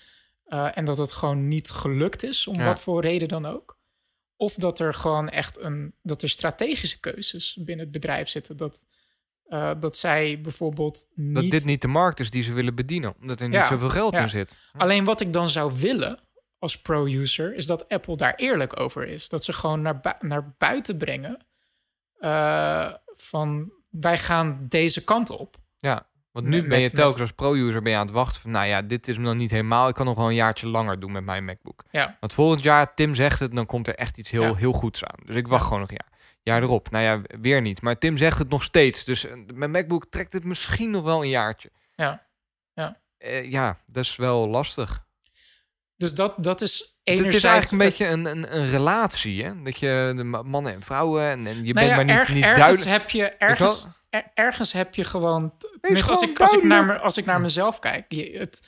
[0.44, 2.64] Eh, en dat het gewoon niet gelukt is, om Ja.
[2.64, 3.79] wat voor reden dan ook.
[4.37, 8.57] Of dat er gewoon echt een, dat er strategische keuzes binnen het bedrijf zitten.
[8.57, 8.87] Dat,
[9.81, 11.35] dat zij bijvoorbeeld niet...
[11.35, 13.14] Dat dit niet de markt is die ze willen bedienen.
[13.21, 14.21] Omdat er niet zoveel geld ja.
[14.21, 14.59] in zit.
[14.73, 16.18] Alleen wat ik dan zou willen
[16.59, 19.29] als pro-user, is dat Apple daar eerlijk over is.
[19.29, 21.47] Dat ze gewoon naar, naar buiten brengen
[22.18, 25.57] eh, van wij gaan deze kant op.
[25.79, 28.40] Ja, want nu Met- ben je met- telkens als pro-user ben je aan het wachten
[28.40, 28.51] van...
[28.51, 29.88] nou ja, dit is me nog niet helemaal.
[29.88, 31.85] Ik kan nog wel een jaartje langer doen met mijn MacBook.
[31.90, 32.16] Ja.
[32.21, 34.55] Want volgend jaar, Tim zegt het, dan komt er echt iets heel, Ja.
[34.55, 35.21] heel goeds aan.
[35.27, 35.66] Dus ik wacht Ja.
[35.66, 36.16] gewoon nog een jaar.
[36.42, 36.90] Jaar erop.
[36.90, 37.83] Nou ja, weer niet.
[37.83, 39.05] Maar Tim zegt het nog steeds.
[39.05, 41.71] Dus eh, mijn MacBook trekt het misschien nog wel een jaartje.
[41.94, 42.27] Ja.
[42.75, 43.01] Ja.
[43.18, 45.07] Eh, ja, dat is wel lastig.
[45.99, 47.35] Dus dat, dat is enerzijds...
[47.35, 49.63] Het is eigenlijk een beetje een, een, een relatie, hè?
[49.63, 52.15] Dat je de ma- mannen en vrouwen en, en je Nou bent ja, maar niet,
[52.15, 52.91] erg- niet ergens duidelijk.
[53.01, 55.55] Heb je, ergens, er- ergens heb je gewoon...
[55.81, 58.13] Tenminste, als ik, als, ik naar me, als ik naar mezelf kijk...
[58.13, 58.61] Je, het,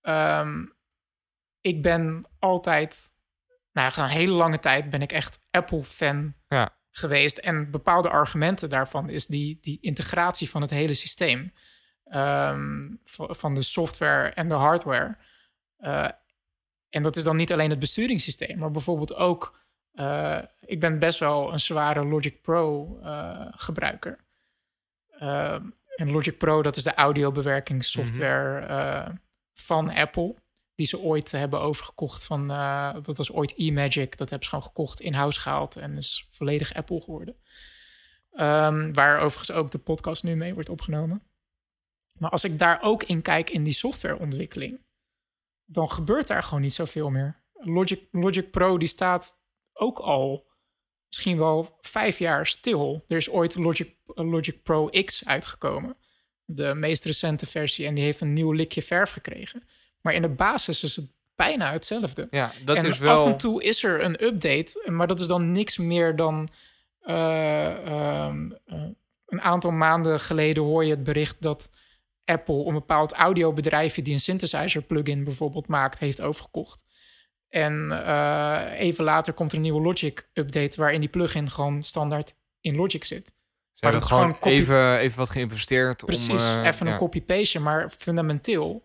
[0.00, 0.64] ehm,
[1.60, 3.12] ik ben altijd...
[3.72, 6.76] Nou, een hele lange tijd ben ik echt Apple-fan Ja.
[6.90, 7.38] geweest.
[7.38, 11.52] En bepaalde argumenten daarvan is die, die integratie van het hele systeem.
[12.04, 15.16] ehm, van, van de software en de hardware.
[15.76, 16.08] Eh,
[16.94, 19.62] en dat is dan niet alleen het besturingssysteem, maar bijvoorbeeld ook.
[19.94, 24.18] eh, ik ben best wel een zware Logic Pro eh, gebruiker.
[25.08, 25.52] Eh,
[25.96, 29.08] en Logic Pro, dat is de audiobewerkingssoftware eh,
[29.54, 30.34] van Apple.
[30.74, 32.48] Die ze ooit hebben overgekocht van.
[33.02, 34.16] dat was ooit eMagic.
[34.16, 35.76] Dat hebben ze gewoon gekocht, in-house gehaald.
[35.76, 37.36] En is volledig Apple geworden.
[38.32, 41.22] Ehm, waar overigens ook de podcast nu mee wordt opgenomen.
[42.18, 44.80] Maar als ik daar ook in kijk in die softwareontwikkeling
[45.74, 47.42] dan gebeurt daar gewoon niet zoveel meer.
[47.52, 49.36] Logic, Logic Pro die staat
[49.72, 50.46] ook al
[51.06, 53.04] misschien wel vijf jaar stil.
[53.08, 55.96] Er is ooit Logic, Logic Pro X uitgekomen.
[56.44, 57.86] De meest recente versie.
[57.86, 59.62] En die heeft een nieuw likje verf gekregen.
[60.00, 62.26] Maar in de basis is het bijna hetzelfde.
[62.30, 63.24] Ja, dat en is wel...
[63.24, 64.90] af en toe is er een update.
[64.90, 66.48] Maar dat is dan niks meer dan...
[67.00, 68.82] eh, ehm, eh,
[69.26, 71.70] een aantal maanden geleden hoor je het bericht dat
[72.24, 76.84] Apple een bepaald audiobedrijfje die een synthesizer plugin bijvoorbeeld maakt, heeft overgekocht.
[77.48, 82.36] En eh, even later komt er een nieuwe Logic update waarin die plugin gewoon standaard
[82.60, 83.26] in Logic zit.
[83.26, 83.32] Ze
[83.80, 86.36] maar hebben dat gewoon copy- even, even wat geïnvesteerd Precies, om...
[86.36, 86.92] eh, even ja.
[86.92, 88.84] een copy-paste, maar fundamenteel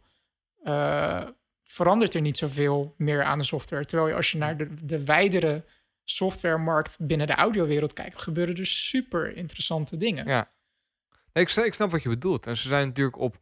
[0.63, 1.23] eh,
[1.63, 3.85] verandert er niet zoveel meer aan de software.
[3.85, 5.63] Terwijl je als je naar de, de wijdere
[6.03, 10.27] softwaremarkt binnen de audiowereld kijkt, gebeuren er super interessante dingen.
[10.27, 10.51] Ja.
[11.33, 12.47] Nee, ik, snap, ik snap wat je bedoelt.
[12.47, 13.37] En ze zijn natuurlijk op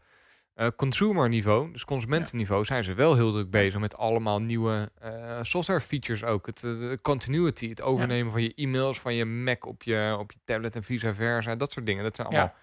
[0.54, 5.39] eh, consumer niveau, dus consumentenniveau, zijn ze wel heel druk bezig met allemaal nieuwe eh,
[5.41, 6.45] software features ook.
[6.45, 10.39] Het de continuity, het overnemen van je e-mails, van je Mac op je, op je
[10.43, 11.56] tablet en vice versa.
[11.56, 12.04] Dat soort dingen.
[12.04, 12.54] Dat zijn allemaal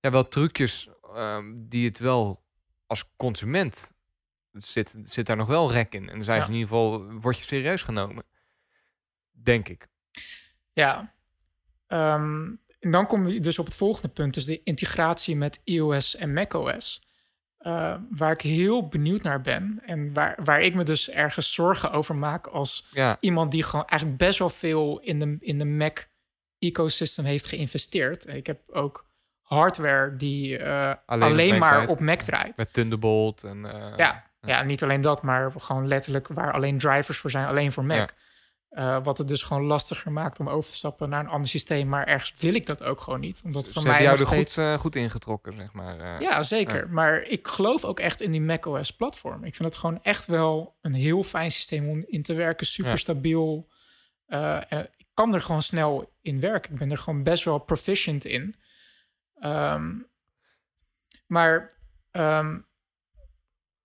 [0.00, 0.10] ja.
[0.10, 2.44] wel trucjes ehm, die het wel
[2.86, 3.92] als consument
[4.52, 6.08] zit, zit daar nog wel rek in.
[6.08, 8.24] En dan zijn ze in ieder geval, word je serieus genomen.
[9.30, 9.88] Denk ik.
[10.72, 11.14] Ja.
[11.86, 16.16] Ehm, en dan kom je dus op het volgende punt, dus de integratie met iOS
[16.16, 17.04] en macOS.
[17.56, 21.92] Eh, waar ik heel benieuwd naar ben en waar, waar ik me dus ergens zorgen
[21.92, 25.64] over maak als Ja, iemand die gewoon eigenlijk best wel veel in de, in de
[25.64, 28.26] Mac-ecosystem heeft geïnvesteerd.
[28.26, 29.06] Ik heb ook
[29.40, 31.88] hardware die eh, alleen, Mac maar draait.
[31.88, 32.56] op Mac draait.
[32.56, 33.64] met Thunderbolt en...
[33.64, 37.72] eh, Ja, ja, niet alleen dat, maar gewoon letterlijk waar alleen drivers voor zijn, alleen
[37.72, 37.96] voor Mac.
[37.96, 38.24] Ja.
[38.76, 41.88] Eh, wat het dus gewoon lastiger maakt om over te stappen naar een ander systeem.
[41.88, 43.40] Maar ergens wil ik dat ook gewoon niet.
[43.44, 44.54] Omdat Ze voor mij jou er steeds...
[44.54, 46.00] goed, eh, goed ingetrokken, zeg maar.
[46.00, 46.20] eh.
[46.20, 46.88] Ja, zeker.
[46.90, 49.44] Maar ik geloof ook echt in die macOS-platform.
[49.44, 52.66] Ik vind het gewoon echt wel een heel fijn systeem om in te werken.
[52.66, 52.96] Super Ja.
[52.96, 53.68] stabiel.
[54.26, 56.72] Eh, en ik kan er gewoon snel in werken.
[56.72, 58.56] Ik ben er gewoon best wel proficient in.
[59.38, 59.92] Ehm,
[61.26, 61.72] maar
[62.10, 62.58] ehm,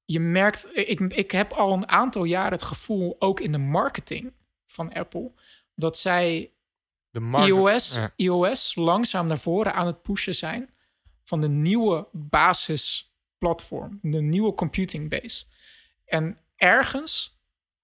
[0.05, 4.33] je merkt, ik, ik heb al een aantal jaren het gevoel, ook in de marketing
[4.71, 5.31] van Apple,
[5.75, 6.51] dat zij
[7.45, 8.13] iOS, ja.
[8.15, 10.69] iOS langzaam naar voren aan het pushen zijn
[11.23, 15.45] van de nieuwe basisplatform, de nieuwe computing base.
[16.05, 17.39] En ergens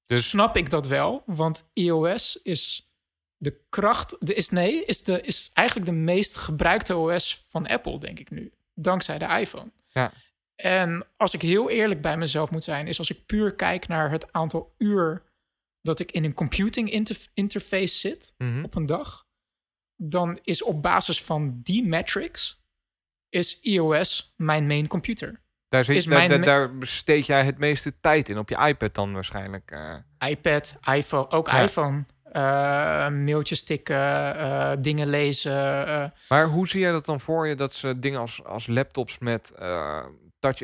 [0.06, 2.92] Dus snap ik dat wel, want iOS is
[3.38, 8.00] de kracht, de, is nee, is, de, is eigenlijk de meest gebruikte OS van Apple,
[8.00, 9.72] denk ik nu, dankzij de iPhone.
[9.88, 10.12] Ja.
[10.56, 14.12] En als ik heel eerlijk bij mezelf moet zijn, is als ik puur kijk naar
[14.12, 15.24] het aantal uur
[15.82, 18.64] dat ik in een computing inter- interface zit mhm.
[18.64, 19.26] op een dag,
[19.96, 22.66] dan is op basis van die metrics
[23.30, 25.42] is iOS mijn main computer.
[25.70, 26.06] daar, zit,
[26.46, 28.38] daar, besteed jij het meeste tijd in.
[28.38, 29.72] Op je iPad dan waarschijnlijk.
[29.72, 30.30] eh.
[30.30, 31.62] iPad, iPhone, ook Ja.
[31.62, 32.06] iPhone.
[32.32, 35.54] Eh, mailtjes tikken, eh, dingen lezen.
[36.30, 39.56] Maar hoe zie jij dat dan voor je dat ze dingen als, als laptops met
[39.60, 40.06] uh,
[40.40, 40.60] touch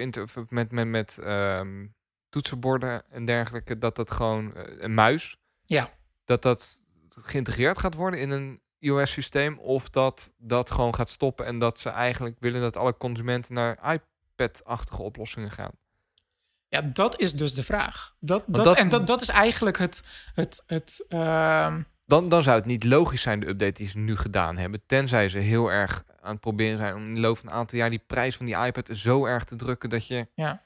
[0.50, 1.86] met, met, met ehm,
[2.34, 5.90] toetsenborden en dergelijke, dat dat gewoon eh, een muis, Ja.
[6.26, 6.78] dat dat
[7.10, 11.90] geïntegreerd gaat worden in een iOS-systeem of dat dat gewoon gaat stoppen en dat ze
[11.90, 15.72] eigenlijk willen dat alle consumenten naar iPad-achtige oplossingen gaan.
[16.68, 18.16] Ja, dat is dus de vraag.
[18.20, 20.04] Dat, dat, dat- En dat, dat is eigenlijk het.
[20.34, 24.16] het, het ehm, Dan, dan zou het niet logisch zijn, de update die ze nu
[24.16, 24.82] gedaan hebben.
[24.86, 27.78] Tenzij ze heel erg aan het proberen zijn om in de loop van een aantal
[27.80, 30.28] jaar die prijs van die iPad zo erg te drukken dat je.
[30.36, 30.62] ja.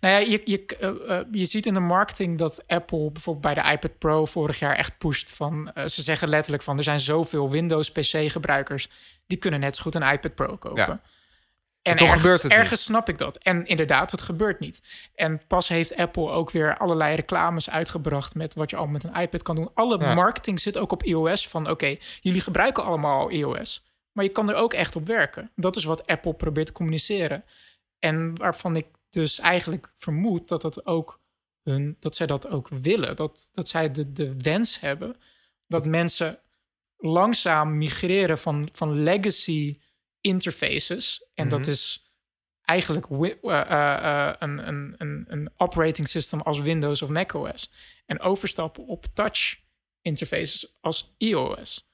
[0.00, 3.64] Nou ja, je, je, eh, eh, je ziet in de marketing dat Apple bijvoorbeeld bij
[3.64, 5.70] de iPad Pro vorig jaar echt pusht van.
[5.72, 8.88] eh, ze zeggen letterlijk van er zijn zoveel Windows PC-gebruikers
[9.26, 10.84] die kunnen net zo goed een iPad Pro kopen.
[10.86, 11.00] Ja.
[11.82, 12.60] En toch ergens, gebeurt het niet.
[12.60, 13.36] ergens snap ik dat.
[13.36, 14.80] En inderdaad, het gebeurt niet.
[15.14, 19.14] En pas heeft Apple ook weer allerlei reclames uitgebracht met wat je al met een
[19.20, 19.70] iPad kan doen.
[19.74, 20.14] Alle Ja.
[20.14, 23.84] marketing zit ook op iOS van oké, jullie gebruiken allemaal al iOS.
[24.12, 25.50] Maar je kan er ook echt op werken.
[25.56, 27.44] Dat is wat Apple probeert te communiceren.
[27.98, 31.20] En waarvan ik dus eigenlijk vermoed dat, dat, ook
[31.62, 33.16] hun, dat zij dat ook willen.
[33.16, 35.16] Dat, dat zij de, de wens hebben
[35.66, 36.38] dat mensen
[36.96, 39.76] langzaam migreren van, van legacy
[40.20, 41.26] interfaces.
[41.34, 41.70] En dat Mhm.
[41.70, 42.12] is
[42.62, 47.70] eigenlijk eh, eh, eh, een, een, een, een operating system als Windows of macOS.
[48.06, 49.56] En overstappen op touch
[50.02, 51.92] interfaces als iOS.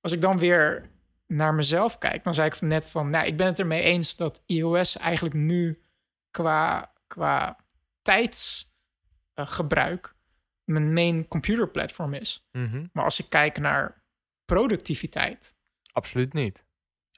[0.00, 0.90] Als ik dan weer
[1.26, 4.42] naar mezelf kijk, dan zei ik net van, nou, ik ben het ermee eens dat
[4.46, 5.82] iOS eigenlijk nu
[6.32, 7.56] qua, qua
[9.34, 10.14] tijdsgebruik
[10.64, 12.46] mijn main computer platform is.
[12.52, 12.86] Mhm.
[12.92, 14.02] Maar als ik kijk naar
[14.44, 15.54] productiviteit,
[15.92, 16.64] Absoluut niet.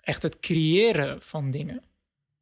[0.01, 1.83] echt het creëren van dingen,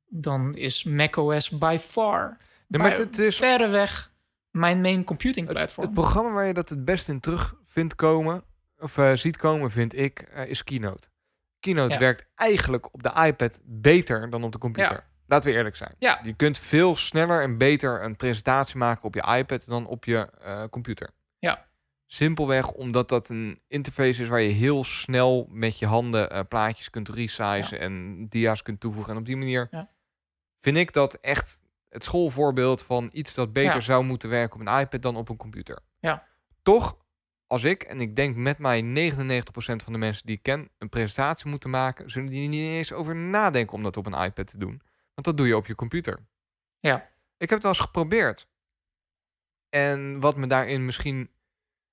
[0.07, 4.13] dan is macOS by far, Nee, maar het is- verreweg
[4.51, 5.87] mijn main computing platform.
[5.87, 8.43] het programma waar je dat het best in terug vindt komen,
[8.79, 11.09] of eh, ziet komen, vind ik, eh, is Keynote.
[11.61, 11.99] Keynote Ja.
[11.99, 14.97] werkt eigenlijk op de iPad beter dan op de computer.
[14.97, 15.11] Ja.
[15.33, 15.95] Laten we eerlijk zijn.
[15.99, 16.21] Ja.
[16.25, 20.29] Je kunt veel sneller en beter een presentatie maken op je iPad dan op je
[20.43, 21.11] eh, computer.
[21.39, 21.67] Ja.
[22.07, 26.91] Simpelweg omdat dat een interface is waar je heel snel met je handen eh, plaatjes
[26.91, 29.13] kunt resizen en dia's kunt toevoegen.
[29.13, 29.91] En op die manier Ja.
[30.61, 33.81] vind ik dat echt het schoolvoorbeeld van iets dat beter Ja.
[33.81, 35.79] zou moeten werken op een iPad dan op een computer.
[35.99, 36.27] Ja.
[36.63, 36.97] Toch,
[37.47, 40.89] als ik, en ik denk met mij 99% van de mensen die ik ken, een
[40.89, 44.59] presentatie moeten maken, zullen die niet eens over nadenken om dat op een iPad te
[44.59, 44.83] doen.
[45.23, 46.27] Want dat doe je op je computer.
[46.81, 46.97] Ja.
[47.37, 48.49] Ik heb het wel eens geprobeerd.
[49.69, 51.31] En wat me daarin misschien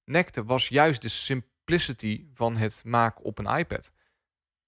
[0.03, 3.93] nekte, was juist de simplicity van het maken op een iPad.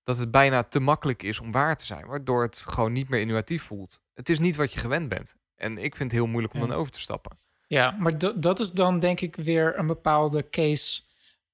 [0.03, 3.19] Dat het bijna te makkelijk is om waar te zijn, waardoor het gewoon niet meer
[3.19, 4.01] innovatief voelt.
[4.13, 5.35] Het is niet wat je gewend bent.
[5.55, 6.67] En ik vind het heel moeilijk om Ja.
[6.67, 7.39] dan over te stappen.
[7.67, 11.01] Ja, maar dat dat is dan denk ik weer een bepaalde case.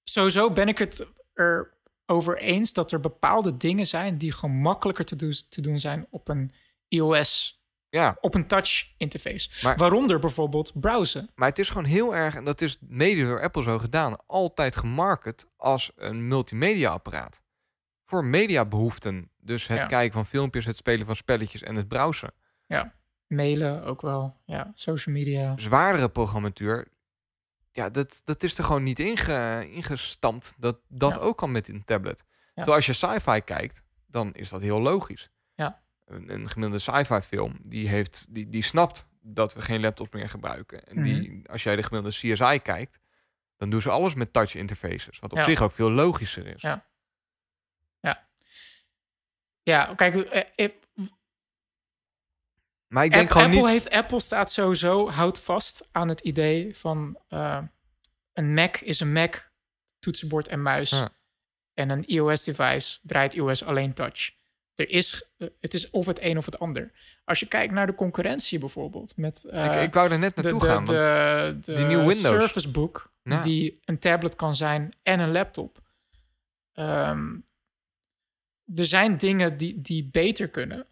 [0.04, 5.48] Sowieso ben ik het erover eens dat er bepaalde dingen zijn die gewoon makkelijker te
[5.50, 6.52] te doen zijn op een
[6.88, 7.56] iOS,
[7.90, 9.50] Ja, op een touch interface.
[9.64, 11.30] Maar- Waaronder bijvoorbeeld browsen.
[11.36, 14.76] maar het is gewoon heel erg, en dat is mede door Apple zo gedaan, altijd
[14.76, 17.42] gemarket als een multimedia apparaat.
[18.06, 19.32] Voor mediabehoeften.
[19.38, 19.86] Dus het Ja.
[19.86, 22.34] kijken van filmpjes, het spelen van spelletjes en het browsen.
[22.66, 22.94] Ja,
[23.28, 24.38] mailen ook wel.
[24.46, 25.58] Ja, social media.
[25.58, 26.88] zwaardere programmatuur,
[27.72, 30.54] ja, dat, dat is er gewoon niet inge, ingestampt.
[30.58, 31.20] Dat dat Ja.
[31.22, 32.26] ook kan met een tablet.
[32.54, 35.30] Terwijl als je sci-fi kijkt, dan is dat heel logisch.
[36.08, 36.16] Ja.
[36.16, 40.30] Een, een gemiddelde sci-fi film, die, heeft, die, die snapt dat we geen laptop meer
[40.30, 40.88] gebruiken.
[40.88, 43.00] En die, als jij de gemiddelde CSI kijkt,
[43.58, 45.20] dan doen ze alles met touch interfaces.
[45.20, 45.44] Wat op Ja.
[45.44, 46.62] zich ook veel logischer is.
[46.62, 46.86] Ja.
[49.68, 50.72] Ja, kijk, eh, eh,
[52.88, 53.70] Maar ik denk gewoon Apple, niet...
[53.70, 57.64] heeft, Apple staat sowieso, houdt vast aan het idee van eh,
[58.34, 59.52] een Mac is een Mac,
[60.00, 60.90] toetsenbord en muis.
[60.90, 61.10] Ja.
[61.74, 64.32] En een iOS-device draait iOS alleen touch.
[64.78, 66.92] Er is, eh, het is of het een of het ander.
[67.24, 69.18] Als je kijkt naar de concurrentie bijvoorbeeld.
[69.18, 70.86] Met, eh, ik, ik wou er net de, naartoe de, gaan.
[70.86, 72.44] want de, de die nieuwe Windows.
[72.44, 73.42] Surface Book, Ja.
[73.42, 75.82] die een tablet kan zijn en een laptop.
[76.74, 77.36] ehm,
[78.76, 80.88] er zijn dingen die, die beter kunnen.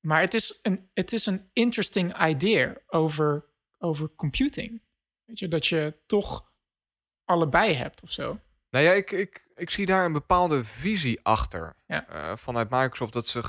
[0.00, 3.44] Maar het is een, het is een interesting idea over,
[3.78, 4.82] over computing.
[5.24, 6.50] Weet je, dat je toch
[7.24, 8.38] allebei hebt of zo.
[8.72, 12.08] Nou ja, ik, ik, ik zie daar een bepaalde visie achter Ja.
[12.08, 13.12] eh, vanuit Microsoft.
[13.12, 13.42] Dat ze,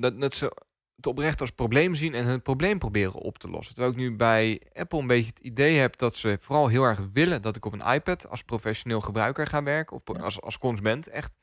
[0.00, 0.56] dat, dat ze
[0.96, 3.74] het oprecht als probleem zien en het probleem proberen op te lossen.
[3.74, 7.00] Terwijl ik nu bij Apple een beetje het idee heb dat ze vooral heel erg
[7.12, 9.96] willen dat ik op een iPad als professioneel gebruiker ga werken.
[9.96, 10.22] Of Ja.
[10.22, 11.36] als, als consument echt.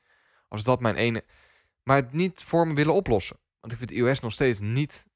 [0.48, 1.24] Als dat mijn ene.
[1.84, 3.38] Maar het niet voor me willen oplossen.
[3.60, 5.08] Want ik vind iOS nog steeds niet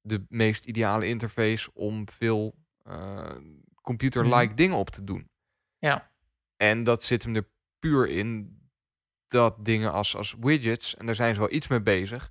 [0.00, 3.36] de meest ideale interface om veel eh,
[3.82, 4.54] computer-like Mhm.
[4.54, 5.28] dingen op te doen.
[5.78, 6.09] Ja.
[6.60, 8.58] En dat zit hem er puur in
[9.28, 12.30] dat dingen als, als widgets, en daar zijn ze wel iets mee bezig.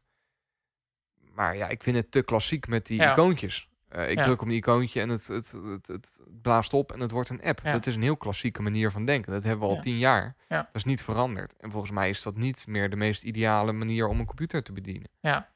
[1.33, 3.11] Maar ja, ik vind het te klassiek met die Ja.
[3.11, 3.69] icoontjes.
[3.87, 4.23] Eh, ik Ja.
[4.23, 7.41] druk op een icoontje en het, het, het, het blaast op en het wordt een
[7.43, 7.59] app.
[7.63, 7.71] Ja.
[7.71, 9.31] Dat is een heel klassieke manier van denken.
[9.31, 10.35] Dat hebben we al tien jaar.
[10.47, 10.57] Ja.
[10.57, 11.55] Dat is niet veranderd.
[11.57, 14.73] En volgens mij is dat niet meer de meest ideale manier om een computer te
[14.73, 15.09] bedienen.
[15.19, 15.51] Ja.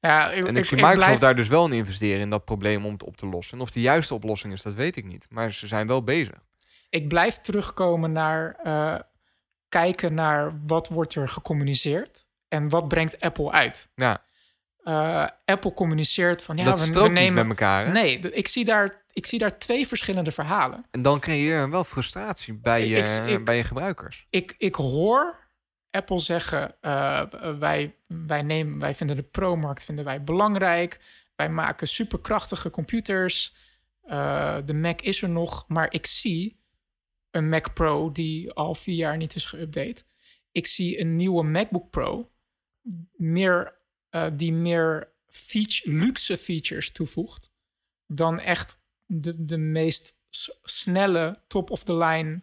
[0.00, 2.92] Ja, ik, En ik, zie Microsoft daar dus wel in investeren in dat probleem om
[2.92, 3.56] het op te lossen.
[3.58, 5.26] En of de juiste oplossing is, dat weet ik niet.
[5.30, 6.42] Maar ze zijn wel bezig.
[6.92, 8.98] Ik blijf terugkomen naar eh,
[9.68, 13.88] kijken naar wat wordt er gecommuniceerd en wat brengt Apple uit.
[13.94, 14.22] Ja,
[14.82, 17.22] Eh, Apple communiceert van ja, dat we, nemen.
[17.22, 17.86] niet met elkaar.
[17.86, 17.92] hè?
[17.92, 20.86] Nee, ik zie, daar, ik zie daar twee verschillende verhalen.
[20.90, 24.26] En dan creëer je wel frustratie bij je, Ik- ik- bij je gebruikers.
[24.30, 25.48] Ik, ik hoor
[25.90, 27.22] Apple zeggen: eh,
[27.58, 31.00] wij, wij, nemen, wij vinden de pro-markt vinden wij belangrijk.
[31.36, 33.54] Wij maken superkrachtige computers.
[34.64, 36.60] De Mac is er nog, maar ik zie
[37.32, 40.04] een Mac Pro die al vier jaar niet is geüpdate.
[40.52, 42.32] Ik zie een nieuwe MacBook Pro
[43.12, 47.50] meer, eh, die meer feature, luxe features toevoegt
[48.06, 50.20] dan echt de, de meest
[50.62, 52.42] snelle top-of-the-line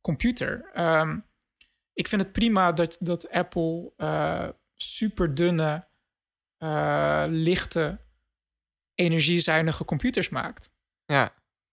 [0.00, 0.70] computer.
[0.72, 1.18] Ehm,
[1.92, 4.48] ik vind het prima dat, dat Apple eh
[4.82, 5.88] super dunne,
[6.56, 8.00] eh, lichte,
[8.94, 10.72] energiezuinige computers maakt
[11.04, 11.30] Ja,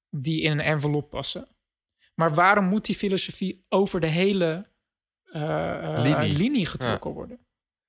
[0.09, 1.56] die in een envelop passen.
[2.19, 4.69] Maar waarom moet die filosofie over de hele
[5.31, 6.37] eh, Linie.
[6.37, 6.65] linie.
[6.65, 7.39] getrokken worden?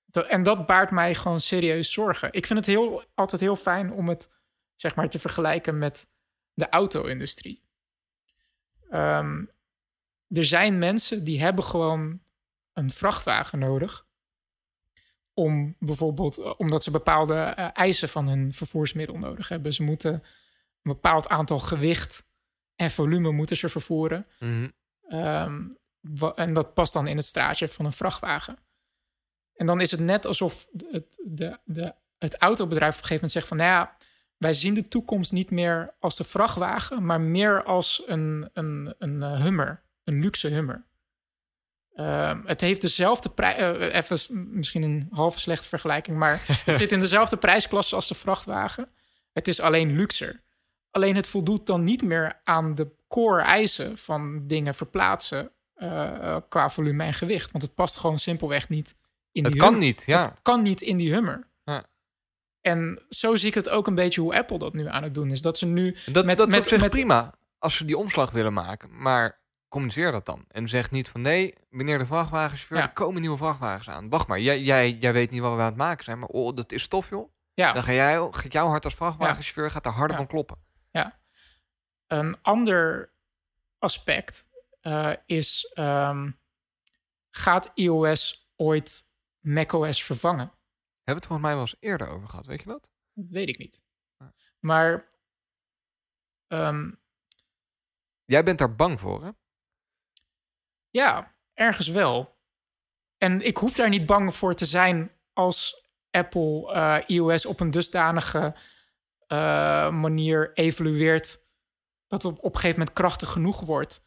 [0.06, 2.32] Dat- en dat baart mij gewoon serieus zorgen.
[2.32, 4.30] Ik vind het heel, altijd heel fijn om het
[4.76, 6.08] zeg maar, te vergelijken met
[6.54, 7.62] de auto-industrie.
[8.90, 9.44] Ehm,
[10.28, 12.20] er zijn mensen die hebben gewoon
[12.72, 14.06] een vrachtwagen nodig.
[15.34, 17.34] Om bijvoorbeeld, eh, omdat ze bepaalde
[17.72, 19.72] eisen van hun vervoersmiddel nodig hebben.
[19.72, 20.22] Ze moeten een
[20.82, 22.26] bepaald aantal gewicht
[22.78, 24.26] en volume moeten ze vervoeren.
[24.38, 24.68] mhm.
[25.08, 25.62] Ehm,
[26.34, 28.56] en dat past dan in het straatje van een vrachtwagen.
[29.54, 33.32] En dan is het net alsof het, de, de, het autobedrijf op een gegeven moment
[33.32, 33.56] zegt van...
[33.56, 33.96] nou ja,
[34.36, 37.04] wij zien de toekomst niet meer als de vrachtwagen...
[37.04, 40.86] maar meer als een, een, een eh, hummer, een luxe hummer.
[41.94, 43.56] Ehm, het heeft dezelfde prijs...
[43.92, 46.16] even s- misschien een half slechte vergelijking...
[46.16, 48.88] maar het zit in dezelfde prijsklasse als de vrachtwagen.
[49.32, 50.42] Het is alleen luxer.
[50.98, 56.70] Alleen het voldoet dan niet meer aan de core eisen van dingen verplaatsen eh, qua
[56.70, 57.50] volume en gewicht.
[57.52, 58.94] Want het past gewoon simpelweg niet
[59.32, 59.87] in Het die kan Hummer.
[59.88, 60.22] niet, ja.
[60.28, 61.48] Het kan niet in die Hummer.
[61.64, 61.84] Ja.
[62.61, 65.30] En zo zie ik het ook een beetje hoe Apple dat nu aan het doen
[65.30, 65.42] is.
[65.42, 68.88] Dat ze nu Dat, met, dat met, prima als ze die omslag willen maken.
[69.02, 70.44] Maar communiceer dat dan.
[70.48, 72.84] En zeg niet van nee, meneer de vrachtwagenchauffeur, Ja.
[72.84, 74.08] er komen nieuwe vrachtwagens aan.
[74.08, 76.18] Wacht maar, jij, jij, jij weet niet wat we aan het maken zijn.
[76.18, 77.30] Maar oh, dat is stof joh.
[77.54, 80.16] Ja, Dan ga jij, gaat jouw hart als vrachtwagenchauffeur gaat er harder Ja.
[80.16, 80.56] van kloppen.
[82.07, 83.12] Een ander
[83.79, 84.48] aspect
[84.81, 86.31] eh, is: ehm,
[87.31, 89.09] gaat iOS ooit
[89.40, 90.46] macOS vervangen?
[90.46, 90.57] Hebben
[91.05, 92.92] we het volgens mij wel eens eerder over gehad, weet je dat?
[93.12, 93.81] Dat weet ik niet.
[94.16, 94.35] Ja.
[94.61, 95.09] Maar
[96.46, 96.90] ehm,
[98.24, 99.31] Jij bent daar bang voor, hè?
[100.90, 102.38] Ja, ergens wel.
[103.16, 107.70] En ik hoef daar niet bang voor te zijn als Apple eh, iOS op een
[107.70, 108.57] dusdanige
[109.28, 111.40] eh, manier evalueert
[112.06, 114.06] dat het op, op een gegeven moment krachtig genoeg wordt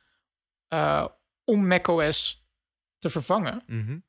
[0.67, 1.05] eh,
[1.43, 2.45] om macOS
[2.97, 3.63] te vervangen.
[3.67, 3.99] Mhm.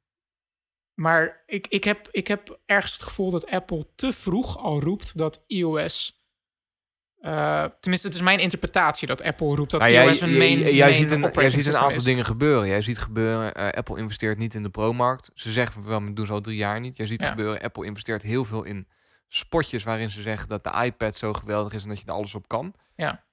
[0.95, 5.17] Maar ik, ik, heb, ik heb ergens het gevoel dat Apple te vroeg al roept
[5.19, 6.21] dat iOS.
[7.21, 10.59] eh, tenminste, het is mijn interpretatie dat Apple roept dat Nou, jij, iOS een main,
[10.59, 12.05] jij, jij main ziet een, jij ziet een aantal is.
[12.05, 12.69] dingen gebeuren.
[12.69, 15.31] Jij ziet gebeuren, Apple investeert niet in de pro-markt.
[15.35, 16.97] Ze zeggen wel, maar dat doen ze al drie jaar niet.
[16.97, 17.29] Jij ziet Ja.
[17.29, 18.89] gebeuren, Apple investeert heel veel in
[19.35, 22.35] spotjes waarin ze zeggen dat de iPad zo geweldig is en dat je er alles
[22.35, 22.75] op kan.
[22.97, 23.25] Ja.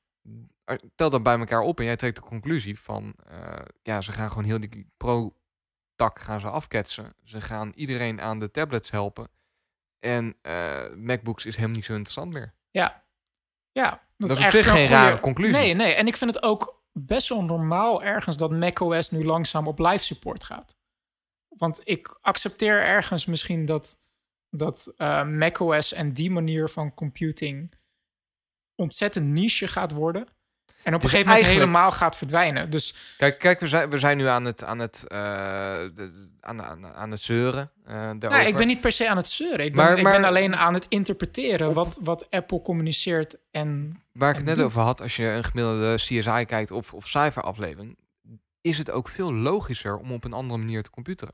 [0.96, 4.30] Tel dat bij elkaar op en jij trekt de conclusie van, eh, ja, ze gaan
[4.30, 7.14] gewoon heel die pro-tak gaan ze afketsen.
[7.24, 9.30] Ze gaan iedereen aan de tablets helpen.
[10.00, 12.54] En eh, MacBooks is helemaal niet zo interessant meer.
[12.72, 13.04] Ja.
[13.72, 14.08] Ja.
[14.18, 15.56] Dat is op echt zich een geen rare conclusie.
[15.56, 15.94] Nee, nee.
[15.94, 20.04] En ik vind het ook best wel normaal ergens dat macOS nu langzaam op live
[20.04, 20.76] support gaat.
[21.48, 24.00] Want ik accepteer ergens misschien dat,
[24.50, 27.72] dat eh, macOS en die manier van computing
[28.76, 30.28] ontzettend niche gaat worden.
[30.84, 32.70] En op een Dus gegeven moment helemaal gaat verdwijnen.
[32.70, 35.18] Dus Kijk, kijk we, zijn, we zijn nu aan het, aan het, eh,
[36.40, 37.72] aan, aan, aan het zeuren.
[37.86, 38.48] nou, daarover.
[38.48, 39.66] ik ben niet per se aan het zeuren.
[39.66, 43.36] Ik ben, Maar- ik maar- ben alleen aan het interpreteren wat, wat Apple communiceert.
[43.52, 44.66] En Waar ik het net doet.
[44.66, 47.98] over had, als je een gemiddelde CSI kijkt of, of cijfer aflevering,
[48.62, 51.34] is het ook veel logischer om op een andere manier te computeren.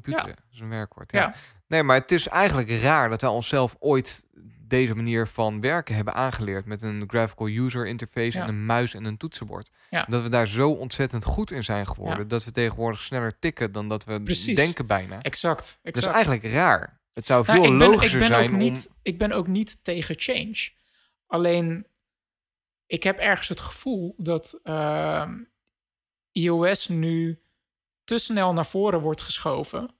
[0.00, 1.12] Computeren is een werkwoord.
[1.12, 1.20] Ja.
[1.20, 1.34] Ja.
[1.66, 4.26] Nee, maar het is eigenlijk raar dat wij onszelf ooit
[4.68, 8.42] deze manier van werken hebben aangeleerd met een graphical user interface Ja.
[8.42, 9.70] en een muis en een toetsenbord.
[9.90, 10.04] Ja.
[10.08, 12.24] Dat we daar zo ontzettend goed in zijn geworden Ja.
[12.24, 14.56] dat we tegenwoordig sneller tikken dan dat we Precies.
[14.56, 15.22] denken bijna.
[15.22, 15.78] exact.
[15.82, 16.14] Dat is exact.
[16.14, 17.00] eigenlijk raar.
[17.12, 18.94] Het zou veel Nou, ik ben, logischer ik ben zijn ook niet, om...
[19.02, 20.68] Ik ben ook niet tegen change.
[21.26, 21.86] Alleen,
[22.86, 25.38] ik heb ergens het gevoel dat ehm,
[26.32, 27.41] iOS nu
[28.12, 29.90] te snel naar voren wordt geschoven.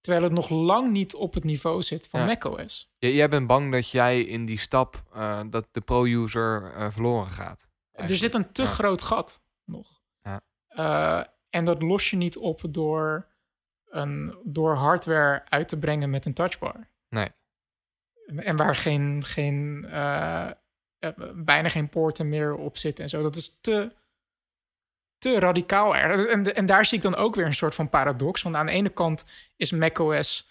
[0.00, 2.26] Terwijl het nog lang niet op het niveau zit van Ja.
[2.26, 2.92] macOS.
[2.98, 7.30] J- jij bent bang dat jij in die stap, eh, dat de pro-user eh, verloren
[7.30, 7.68] gaat.
[7.92, 8.68] Er zit een te Ja.
[8.68, 10.00] groot gat nog.
[10.22, 10.40] Ja.
[10.68, 13.26] Eh, en dat los je niet op door,
[13.84, 16.88] een, door hardware uit te brengen met een touchbar.
[17.08, 17.28] Nee.
[18.36, 19.80] En waar geen, geen,
[21.34, 23.22] bijna geen poorten meer op zitten en zo.
[23.22, 23.92] Dat is te,
[25.20, 25.96] te radicaal.
[25.96, 26.28] er.
[26.28, 28.42] En, en daar zie ik dan ook weer een soort van paradox.
[28.42, 29.24] Want aan de ene kant
[29.56, 30.48] is macOS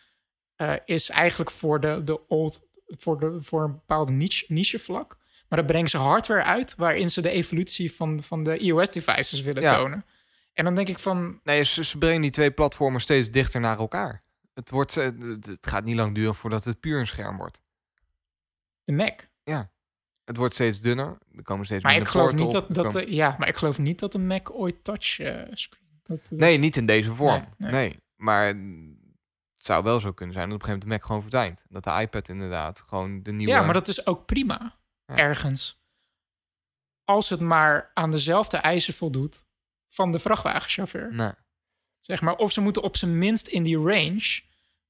[0.55, 5.17] eh, is eigenlijk voor, de, de old, voor, de, voor een bepaalde niche, niche vlak.
[5.47, 9.61] Maar dan brengen ze hardware uit waarin ze de evolutie van, van de iOS-devices willen
[9.63, 9.75] Ja.
[9.75, 10.05] tonen.
[10.53, 13.77] En dan denk ik van, Nee, ze, ze brengen die twee platformen steeds dichter naar
[13.79, 14.23] elkaar.
[14.53, 17.61] Het, wordt, eh, het, het gaat niet lang duren voordat het puur een scherm wordt.
[18.83, 19.27] de Mac.
[20.29, 21.17] Het wordt steeds dunner.
[21.35, 22.51] Er komen steeds Maar ik geloof niet op.
[22.51, 25.41] dat, dat komen- de, ja, maar ik geloof niet dat de Mac ooit touch eh,
[25.53, 25.99] screen.
[26.03, 27.45] Dat, dat- Nee, niet in deze vorm.
[27.57, 27.99] Nee, Nee, nee.
[28.15, 31.21] maar het zou wel zo kunnen zijn dat op een gegeven moment de Mac gewoon
[31.21, 31.65] verdwijnt.
[31.69, 33.53] Dat de iPad inderdaad gewoon de nieuwe...
[33.53, 34.79] Ja, maar dat is ook prima.
[35.05, 35.15] Ja.
[35.15, 35.81] Ergens.
[37.03, 39.45] Als het maar aan dezelfde eisen voldoet
[39.87, 41.13] van de vrachtwagenchauffeur.
[41.13, 41.31] Nee.
[41.99, 44.41] Zeg maar, of ze moeten op zijn minst in die range...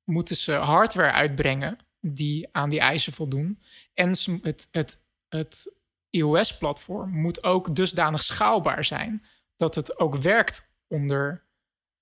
[0.04, 3.62] moeten ze hardware uitbrengen die aan die eisen voldoen.
[3.94, 5.74] En ze- het, het, het
[6.10, 9.26] iOS-platform moet ook dusdanig schaalbaar zijn...
[9.56, 11.48] dat het ook werkt onder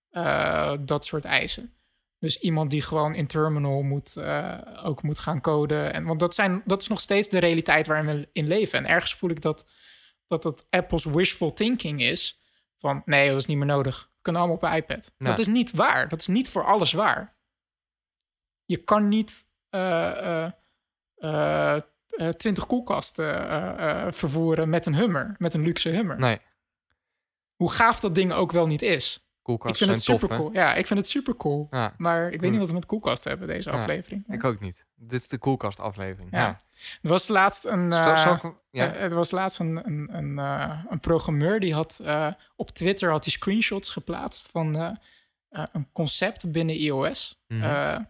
[0.09, 1.73] eh, dat soort eisen.
[2.19, 5.93] Dus iemand die gewoon in terminal moet, eh, ook moet gaan coden.
[5.93, 8.79] En, want dat, zijn, dat is nog steeds de realiteit waarin we in leven.
[8.79, 9.65] En ergens voel ik dat
[10.27, 12.41] dat, dat Apple's wishful thinking is.
[12.75, 14.09] Van nee, dat is niet meer nodig.
[14.15, 15.13] We kunnen allemaal op een iPad.
[15.17, 16.09] Dat is niet waar.
[16.09, 17.35] Dat is niet voor alles waar.
[18.65, 20.51] Je kan niet eh,
[22.17, 25.35] eh, eh, eh, 20 koelkasten eh, eh, vervoeren met een Hummer.
[25.37, 26.17] Met een luxe Hummer.
[26.19, 26.39] Nee,
[27.55, 29.21] Hoe gaaf dat ding ook wel niet is.
[29.43, 30.41] Ik vind zijn het tof, super hè?
[30.41, 30.53] cool.
[30.53, 31.67] Ja, ik vind het super cool.
[31.71, 34.23] Ja, Maar ik weet niet wat we met koelkasten hebben deze Ja, aflevering.
[34.27, 34.85] ik ook niet.
[34.95, 36.31] Dit is de koelkastaflevering.
[36.31, 36.37] Ja.
[36.39, 36.61] Ja.
[37.01, 38.93] Er was laatst een, ik hem- ja?
[38.93, 40.37] er was laatst een, een, een,
[40.89, 41.99] een programmeur die had
[42.55, 44.97] op Twitter had hij screenshots geplaatst van
[45.49, 47.41] een concept binnen iOS.
[47.47, 48.01] Mhm.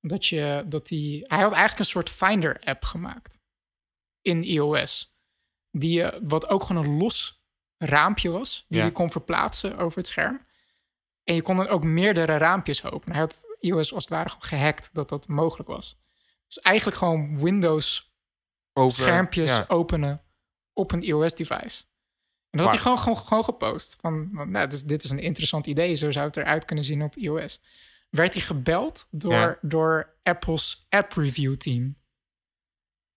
[0.00, 3.40] Dat je dat hij hij had eigenlijk een soort Finder app gemaakt
[4.22, 5.16] in iOS,
[5.70, 7.40] die je wat ook gewoon een los
[7.76, 8.84] raampje was die Ja.
[8.84, 10.46] je kon verplaatsen over het scherm.
[11.24, 13.16] En je kon dan ook meerdere raampjes openen.
[13.16, 16.00] Hij had iOS als het ware gewoon gehackt dat dat mogelijk was.
[16.46, 18.14] Dus eigenlijk gewoon Windows
[18.72, 19.64] Over- schermpjes ja.
[19.68, 20.22] openen
[20.72, 21.84] op een iOS-device.
[22.50, 23.96] En dat had hij gewoon, gewoon, gewoon gepost.
[24.00, 25.94] Van, nou, dus dit is een interessant idee.
[25.94, 27.60] Zo zou het eruit kunnen zien op iOS.
[28.10, 29.58] Werd hij gebeld door, Ja.
[29.60, 31.96] door Apple's app review team.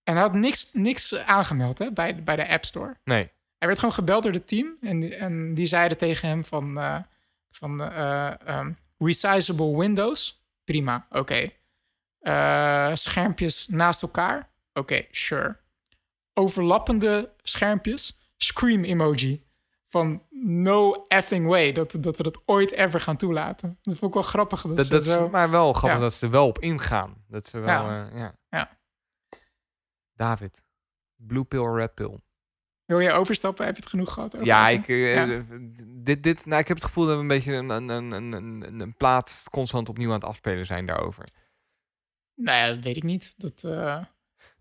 [0.05, 2.95] En hij had niks, niks aangemeld hè, bij, bij de App Store.
[3.03, 3.31] Nee.
[3.57, 4.77] Hij werd gewoon gebeld door het team.
[4.81, 6.79] En, die- en die zeiden tegen hem van...
[6.79, 6.97] eh,
[7.51, 10.43] van eh, ehm, resizable windows.
[10.63, 11.45] Prima, oké.
[12.19, 14.49] Eh, schermpjes naast elkaar.
[14.73, 15.57] Oké, sure.
[16.33, 18.19] Overlappende schermpjes.
[18.37, 19.43] Scream emoji.
[19.87, 23.77] Van no effing way dat, dat we dat ooit ever gaan toelaten.
[23.81, 24.61] Dat vond ik wel grappig.
[24.61, 25.29] Dat, Dat, ze dat is zo...
[25.29, 26.03] maar wel grappig Ja.
[26.03, 27.23] dat ze er wel op ingaan.
[27.27, 28.07] Dat ze wel, Ja.
[28.13, 28.35] ja.
[30.15, 30.63] David,
[31.15, 32.19] blue pill, red pill.
[32.85, 33.65] Wil je overstappen?
[33.65, 34.33] Heb je het genoeg gehad?
[34.35, 35.43] over Ja, ik, eh, Ja.
[35.87, 38.79] Dit, dit, nou, ik heb het gevoel dat we een beetje een, een, een, een,
[38.81, 41.23] een, plaats constant opnieuw aan het afspelen zijn daarover.
[42.35, 43.33] Nou ja, dat weet ik niet.
[43.37, 44.03] Dat, eh,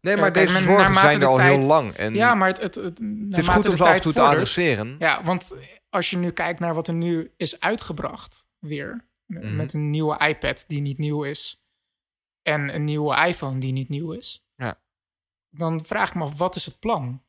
[0.01, 1.93] Nee, maar deze zorgen zijn er al tijd- heel lang.
[1.95, 4.21] En ja, maar het, het, het, het is goed om ze af en toe te
[4.21, 4.97] adresseren.
[4.99, 5.53] Ja, want
[5.91, 9.57] als je nu kijkt naar wat er nu is uitgebracht, weer Mhm.
[9.57, 11.65] met een nieuwe iPad die niet nieuw is
[12.43, 14.44] en een nieuwe iPhone die niet nieuw is.
[15.57, 17.23] Dan vraag ik me af wat is het plan?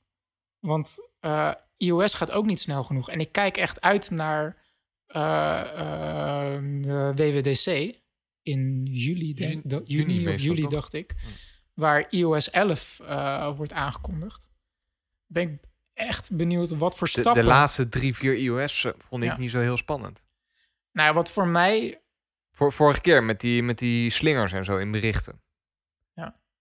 [0.59, 3.09] Want eh, iOS gaat ook niet snel genoeg.
[3.09, 4.63] En ik kijk echt uit naar
[5.05, 7.95] eh, eh, de WWDC
[8.41, 11.13] in juli, denk, Juni- of juli dacht ik,
[11.73, 14.49] waar iOS 11 eh, wordt aangekondigd.
[15.25, 15.59] Ben ik
[15.93, 17.41] echt benieuwd wat voor De, stappen.
[17.43, 19.37] de laatste drie, vier iOS vond ik Ja.
[19.37, 20.25] niet zo heel spannend.
[20.91, 21.99] Nou, wat voor mij
[22.51, 25.41] Voor, vorige keer met die, met die slingers en zo in berichten.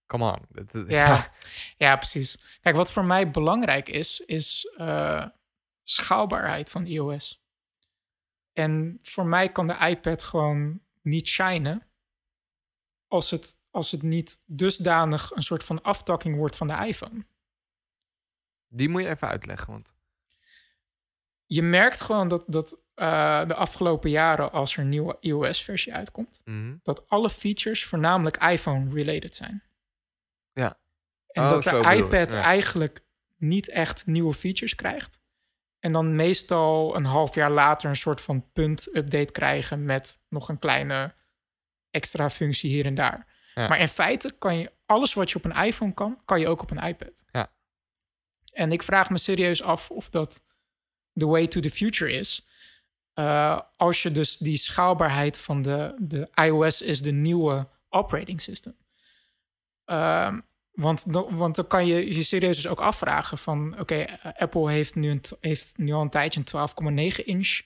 [0.07, 0.65] Come on.
[0.87, 1.31] Ja,
[1.77, 2.37] ja, precies.
[2.61, 5.25] Kijk, wat voor mij belangrijk is, is eh,
[5.83, 7.43] schaalbaarheid van iOS.
[8.53, 11.87] En voor mij kan de iPad gewoon niet shinen
[13.07, 17.25] als het, als het niet dusdanig een soort van aftakking wordt van de iPhone.
[18.67, 19.71] Die moet je even uitleggen.
[19.71, 19.95] Want
[21.45, 26.41] Je merkt gewoon dat, dat eh, de afgelopen jaren, als er een nieuwe iOS-versie uitkomt,
[26.45, 26.75] Mhm.
[26.83, 29.63] dat alle features voornamelijk iPhone-related zijn.
[30.55, 30.77] Ja.
[31.27, 32.41] En Oh, dat zo de iPad ja.
[32.41, 33.03] eigenlijk
[33.37, 35.19] niet echt nieuwe features krijgt.
[35.79, 40.59] En dan meestal een half jaar later een soort van punt-update krijgen met nog een
[40.59, 41.13] kleine
[41.91, 43.27] extra functie hier en daar.
[43.53, 43.67] Ja.
[43.67, 46.61] Maar in feite kan je alles wat je op een iPhone kan, kan je ook
[46.61, 47.23] op een iPad.
[47.31, 47.51] Ja.
[48.51, 50.43] En ik vraag me serieus af of dat
[51.13, 52.47] the way to the future is.
[53.15, 58.75] Uh, als je dus die schaalbaarheid van de, de iOS is de nieuwe operating system.
[59.85, 63.71] Um, want, dan, want dan kan je je serieus dus ook afvragen van...
[63.71, 67.59] oké, okay, Apple heeft nu, een, heeft nu al een tijdje een 12,9 inch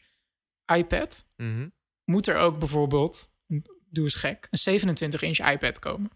[0.75, 1.25] iPad.
[1.35, 1.73] Mm -hmm.
[2.03, 3.29] Moet er ook bijvoorbeeld,
[3.89, 6.11] doe eens gek, een 27 inch iPad komen?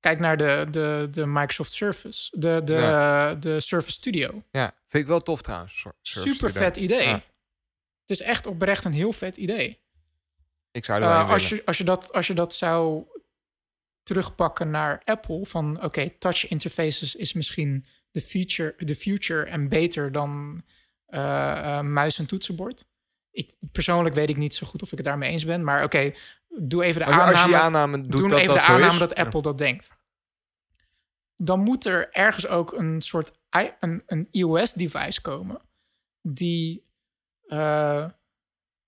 [0.00, 3.34] Kijk naar de, de, de Microsoft Surface, de, de, ja.
[3.34, 4.42] de Surface Studio.
[4.50, 5.86] Ja, vind ik wel tof trouwens.
[6.02, 7.06] Surface Super vet idee.
[7.06, 7.22] Ja.
[8.00, 9.78] Het is echt oprecht een heel vet idee.
[10.70, 13.04] Ik zou er wel uh, als, je, als, je dat, als je dat zou
[14.08, 19.68] terugpakken naar Apple, van oké, okay, touch interfaces is misschien de, feature, de future en
[19.68, 20.62] beter dan
[21.08, 22.86] uh, uh, muis en toetsenbord.
[23.30, 25.96] Ik, persoonlijk weet ik niet zo goed of ik het daarmee eens ben, maar oké,
[25.96, 26.16] okay,
[26.60, 27.36] doe even de als, aanname.
[27.36, 28.98] Als je aanname doet doe dat even dat de aanname is.
[28.98, 29.88] dat Apple dat denkt.
[31.36, 35.60] Dan moet er ergens ook een soort i- een, een iOS-device komen
[36.22, 36.86] die
[37.46, 38.08] uh,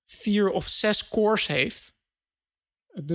[0.07, 1.95] vier of zes cores heeft,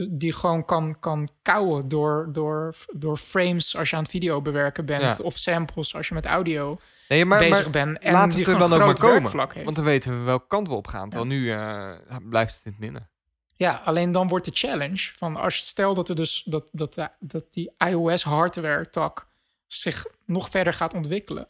[0.10, 4.86] die gewoon kan, kan kouwen door, door, door frames als je aan het video bewerken
[4.86, 5.16] bent, Ja.
[5.24, 8.00] of samples als je met audio Nee, maar, bezig maar bent.
[8.00, 9.32] En laat die het er dan ook maar komen.
[9.54, 9.64] heeft.
[9.64, 11.10] Want dan weten we welke kant we op gaan.
[11.10, 11.92] Terwijl nu eh,
[12.30, 13.10] blijft het in het midden.
[13.56, 16.94] Ja, alleen dan wordt de challenge van als je stel dat er dus dat, dat,
[16.94, 19.28] de- dat die iOS hardware tak
[19.68, 21.48] zich nog verder gaat ontwikkelen,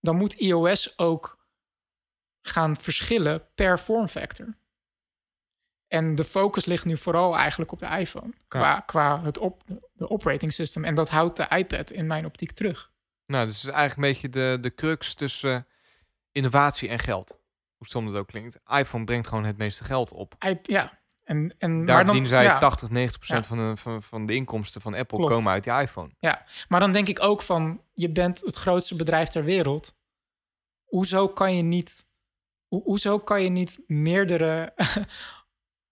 [0.00, 1.38] dan moet iOS ook
[2.42, 4.54] gaan verschillen per vormfactor.
[5.94, 10.10] En de focus ligt nu vooral eigenlijk op de iPhone qua, qua het op, de
[10.10, 10.84] operating system.
[10.84, 12.92] En dat houdt de iPad in mijn optiek terug.
[13.26, 15.66] Nou, dus het is eigenlijk een beetje de, de crux tussen
[16.32, 17.38] innovatie en geld.
[17.76, 18.58] Hoe stom dat ook klinkt.
[18.66, 20.34] iPhone brengt gewoon het meeste geld op.
[20.46, 22.58] I- ja, en, en Daar maar dan, verdienen zij ja.
[22.58, 23.48] 80, 90 procent Ja.
[23.56, 25.32] van, de, van, van de inkomsten van Apple Klopt.
[25.32, 26.10] komen uit die iPhone.
[26.18, 29.94] Ja, maar dan denk ik ook van, je bent het grootste bedrijf ter wereld.
[30.84, 32.04] Hoezo kan je niet,
[32.68, 34.74] ho- hoezo kan je niet meerdere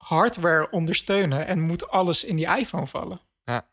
[0.03, 3.21] hardware ondersteunen en moet alles in die iPhone vallen?
[3.45, 3.69] Ja.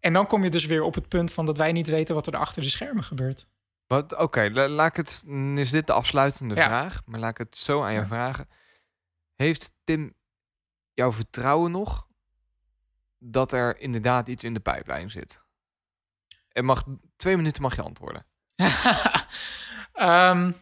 [0.00, 2.26] En dan kom je dus weer op het punt van dat wij niet weten wat
[2.26, 3.46] er achter de schermen gebeurt.
[4.16, 5.24] Oké, la- laat ik het.
[5.26, 6.64] mm, Is dit de afsluitende Ja.
[6.64, 7.02] vraag?
[7.06, 8.06] Maar laat ik het zo aan Ja.
[8.06, 8.48] vragen.
[9.34, 10.14] Heeft Tim
[10.92, 12.06] jouw vertrouwen nog
[13.18, 15.44] dat er inderdaad iets in de pijplijn zit?
[16.52, 16.84] En mag
[17.16, 18.26] twee minuten mag je antwoorden.
[19.92, 20.52] Ehm,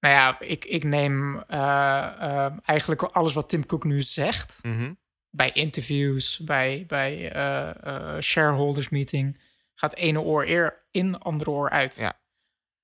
[0.00, 1.58] nou ja, ik, ik neem eh,
[2.20, 4.58] eh, eigenlijk alles wat Tim Cook nu zegt.
[4.62, 4.92] Mhm.
[5.30, 7.84] bij interviews, bij, bij eh,
[8.16, 9.40] eh, shareholders meeting,
[9.74, 11.94] gaat ene oor eer in, andere oor uit.
[11.96, 12.20] Ja.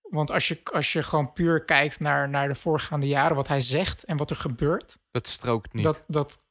[0.00, 3.60] Want als je, als je gewoon puur kijkt naar, naar de voorgaande jaren, wat hij
[3.60, 5.84] zegt en wat er gebeurt, Dat strookt niet.
[5.84, 6.46] dat, dat,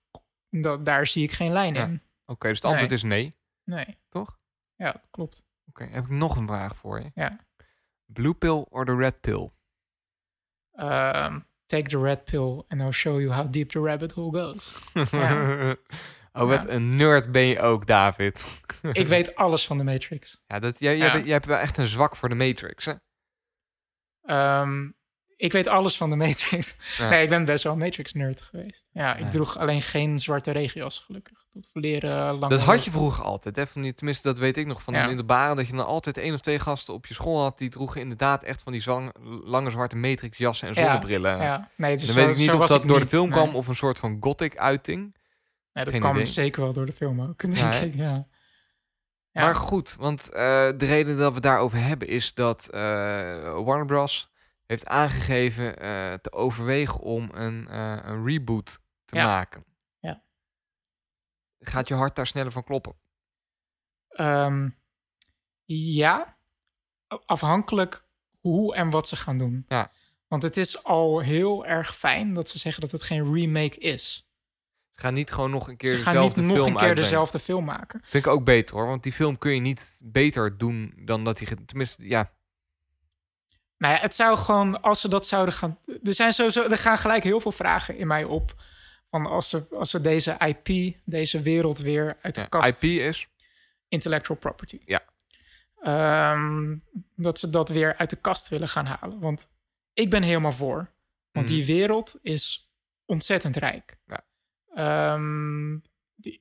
[0.50, 1.84] dat, daar zie ik geen lijn Ja.
[1.86, 2.02] in.
[2.26, 2.98] Oké, dus het antwoord Nee.
[2.98, 4.38] is nee, Nee, toch?
[4.76, 5.44] ja, dat klopt.
[5.70, 7.12] Oké, heb ik nog een vraag voor je.
[7.14, 7.40] Ja.
[8.06, 9.50] Blue pill or the red pill?
[10.74, 14.78] Ehm, take the red pill and I'll show you how deep the rabbit hole goes.
[15.12, 15.76] Ja.
[16.34, 16.70] oh, wat Ja.
[16.70, 18.62] een nerd ben je ook, David.
[18.92, 20.44] ik weet alles van de Matrix.
[20.48, 22.94] Ja, dat, jij, jij, hebt wel echt een zwak voor de Matrix, hè?
[24.22, 24.90] Ehm,
[25.44, 26.78] ik weet alles van de Matrix.
[26.98, 27.10] Ja.
[27.10, 28.86] Nee, ik ben best wel Matrix-nerd geweest.
[28.92, 31.46] Ja, ik droeg alleen geen zwarte regenjas, gelukkig.
[31.54, 32.52] Tot leren lang.
[32.52, 33.68] Dat had je vroeger altijd, hè?
[33.68, 35.02] Van die, tenminste, dat weet ik nog van Ja.
[35.02, 35.56] de middelbare.
[35.56, 37.58] Dat je dan altijd één of twee gasten op je school had.
[37.58, 39.12] Die droegen inderdaad echt van die zwang-
[39.44, 41.38] lange zwarte matrix jassen en zonnebrillen.
[41.42, 43.38] Ja, nee, dus Dan zo- weet ik niet of dat door de film Nee.
[43.40, 45.02] kwam of een soort van gothic uiting.
[45.74, 46.26] Nee, dat Geen kwam idee.
[46.26, 47.96] zeker wel door de film ook, denk Ja, ik.
[47.96, 48.28] Ja.
[49.32, 49.42] Ja.
[49.44, 50.40] Maar goed, want eh,
[50.78, 52.80] de reden dat we daarover hebben is dat eh,
[53.64, 54.32] Warner Bros.
[54.66, 59.26] Heeft aangegeven eh, te overwegen om een, eh, een reboot te Ja.
[59.26, 59.66] maken.
[60.00, 60.24] Ja.
[61.60, 62.96] Gaat je hart daar sneller van kloppen?
[64.08, 64.70] Ehm,
[65.66, 66.38] ja,
[67.26, 68.06] afhankelijk
[68.40, 69.66] hoe en wat ze gaan doen.
[69.68, 69.92] Ja.
[70.28, 74.28] Want het is al heel erg fijn dat ze zeggen dat het geen remake is.
[74.92, 76.82] Ze gaan niet gewoon nog een keer Ze gaan niet dezelfde nog film een keer
[76.82, 77.10] uitbrengen.
[77.12, 78.00] dezelfde film maken.
[78.04, 81.40] Vind ik ook beter hoor, want die film kun je niet beter doen dan dat
[81.40, 81.58] hij...
[81.66, 82.32] Tenminste, ja,
[83.84, 85.78] Nou ja, het zou gewoon, als ze dat zouden gaan...
[86.04, 88.62] Er, zijn sowieso, er gaan gelijk heel veel vragen in mij op.
[89.10, 92.84] Van als ze, als ze deze IP, deze wereld weer uit de ja, kast...
[92.84, 93.28] IP is...
[93.88, 94.80] intellectual property.
[94.86, 95.04] Ja.
[95.82, 96.78] Ehm,
[97.16, 99.20] dat ze dat weer uit de kast willen gaan halen.
[99.20, 99.52] Want
[99.94, 100.92] ik ben helemaal voor.
[101.32, 101.56] Want Mhm.
[101.56, 102.72] die wereld is
[103.06, 103.98] ontzettend rijk.
[104.08, 104.24] Ja.
[104.76, 105.78] Ehm,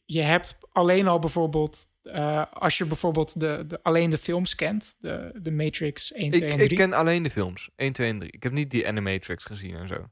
[0.04, 1.86] je hebt alleen al bijvoorbeeld...
[2.02, 4.94] eh, als je bijvoorbeeld de, de, alleen de films kent...
[4.98, 6.68] De, de Matrix 1, 2 Ik, en 3.
[6.68, 7.70] ik ken alleen de films.
[7.76, 8.30] 1, 2 en 3.
[8.32, 10.10] Ik heb niet die Animatrix gezien en zo.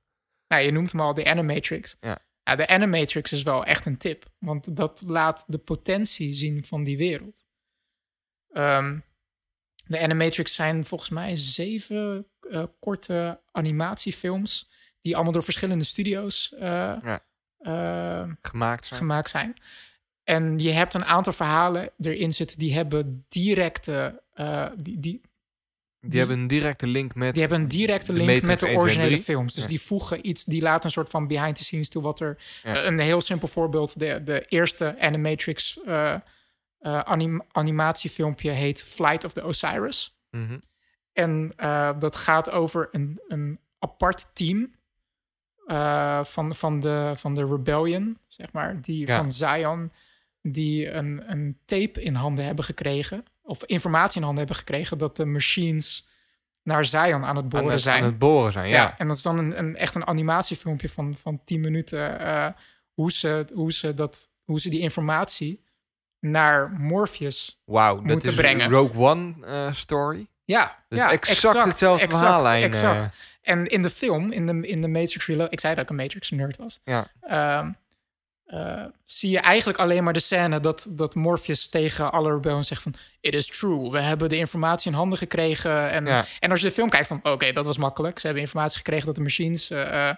[0.48, 1.96] Nou, je noemt hem al de Animatrix.
[2.00, 2.18] Ja.
[2.42, 4.24] Ja, de Animatrix is wel echt een tip.
[4.38, 7.44] Want dat laat de potentie zien van die wereld.
[8.52, 8.98] Ehm,
[9.86, 14.70] de Animatrix zijn volgens mij zeven eh, korte animatiefilms...
[15.00, 16.60] die allemaal door verschillende studio's eh,
[17.02, 17.28] Ja.
[17.60, 19.00] Eh, Gemaakt zijn.
[19.00, 19.54] gemaakt zijn.
[20.24, 22.58] En je hebt een aantal verhalen erin zitten...
[22.58, 24.22] die hebben directe...
[24.34, 25.20] eh, die, die,
[26.00, 27.32] die, hebben een directe link met...
[27.32, 29.22] die hebben een directe link met de 1, 2 en originele 3.
[29.22, 29.54] films.
[29.54, 29.68] Dus Ja.
[29.68, 32.38] die voegen iets, die laten een soort van behind the scenes toe wat er.
[32.62, 32.76] Ja.
[32.76, 35.78] eh, een heel simpel voorbeeld: de, de eerste Animatrix
[36.82, 40.18] anim- animatiefilmpje heet Flight of the Osiris.
[40.30, 40.58] Mhm.
[41.12, 41.52] En
[41.98, 44.74] dat gaat over een, een apart team
[45.70, 49.16] eh, van, van, de, van de Rebellion, zeg maar, die Ja.
[49.16, 49.92] van Zion,
[50.42, 55.16] die een, een tape in handen hebben gekregen, of informatie in handen hebben gekregen dat
[55.16, 56.08] de machines
[56.62, 58.02] naar Zion aan het boren aan, zijn.
[58.02, 58.98] aan het boren zijn, ja.
[58.98, 62.20] En dat is dan een, een, echt een animatiefilmpje van, van 10 minuten.
[62.20, 62.46] eh,
[62.94, 65.64] hoe, ze, hoe, ze dat, hoe ze die informatie
[66.20, 67.62] naar Morpheus.
[67.64, 68.70] Wauw, dat moeten is brengen.
[68.70, 70.26] Rogue One eh, story.
[70.44, 73.16] Ja, Dat ja, is exact hetzelfde verhaallijn, Exact.
[73.42, 75.96] En in de film, in de, in de Matrix Reloaded, ik zei dat ik een
[75.96, 76.80] Matrix nerd was.
[76.84, 77.06] Ja.
[77.20, 77.70] ehm,
[78.44, 82.82] eh, zie je eigenlijk alleen maar de scène dat, dat Morpheus tegen alle rebellen zegt
[82.82, 82.94] van...
[83.20, 85.90] It is true, we hebben de informatie in handen gekregen.
[85.90, 86.24] En, Ja.
[86.40, 88.18] en als je de film kijkt van, oké, dat was makkelijk.
[88.18, 90.16] Ze hebben informatie gekregen dat de machines eh, eh,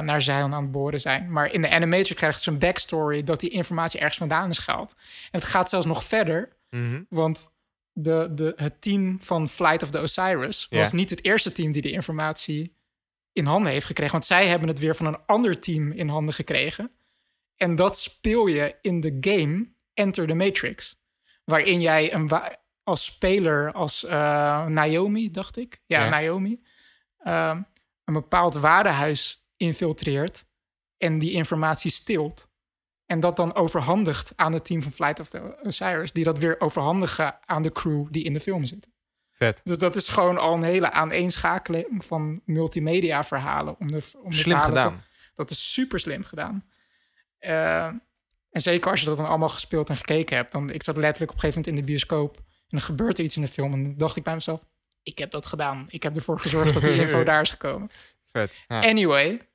[0.00, 1.32] naar Zion aan het boren zijn.
[1.32, 4.94] Maar in de animatrix krijgt ze een backstory dat die informatie ergens vandaan is gehaald.
[5.30, 7.02] En het gaat zelfs nog verder, Mhm.
[7.08, 7.48] want
[8.02, 11.82] de, de, het team van Flight of the Osiris was niet het eerste team die
[11.82, 12.76] de informatie
[13.32, 14.12] in handen heeft gekregen.
[14.12, 16.90] Want zij hebben het weer van een ander team in handen gekregen.
[17.56, 21.02] En dat speel je in de game Enter the Matrix.
[21.44, 25.80] Waarin jij een wa- als speler, als eh, Naomi, dacht ik.
[25.86, 26.08] Ja, Ja.
[26.10, 26.62] Naomi.
[27.18, 27.62] ehm,
[28.04, 30.44] een bepaald waardehuis infiltreert
[30.98, 32.48] en die informatie stilt.
[33.08, 36.12] En dat dan overhandigt aan het team van Flight of the Osiris.
[36.12, 38.88] Die dat weer overhandigen aan de crew die in de film zit.
[39.32, 39.60] Vet.
[39.64, 43.76] Dus dat is gewoon al een hele aaneenschakeling van multimedia verhalen.
[43.78, 45.02] Om de, om de Slim te- gedaan.
[45.34, 46.64] dat is super slim gedaan.
[47.38, 47.84] Eh,
[48.50, 50.52] en zeker als je dat dan allemaal gespeeld en gekeken hebt.
[50.52, 52.36] Dan, ik zat letterlijk op een gegeven moment in de bioscoop.
[52.36, 53.72] En dan gebeurt er iets in de film.
[53.72, 54.64] En dan dacht ik bij mezelf,
[55.02, 55.86] ik heb dat gedaan.
[55.88, 57.88] Ik heb ervoor gezorgd dat die info daar is gekomen.
[58.32, 58.52] Vet.
[58.68, 58.80] Ja.
[58.82, 59.47] Anyway,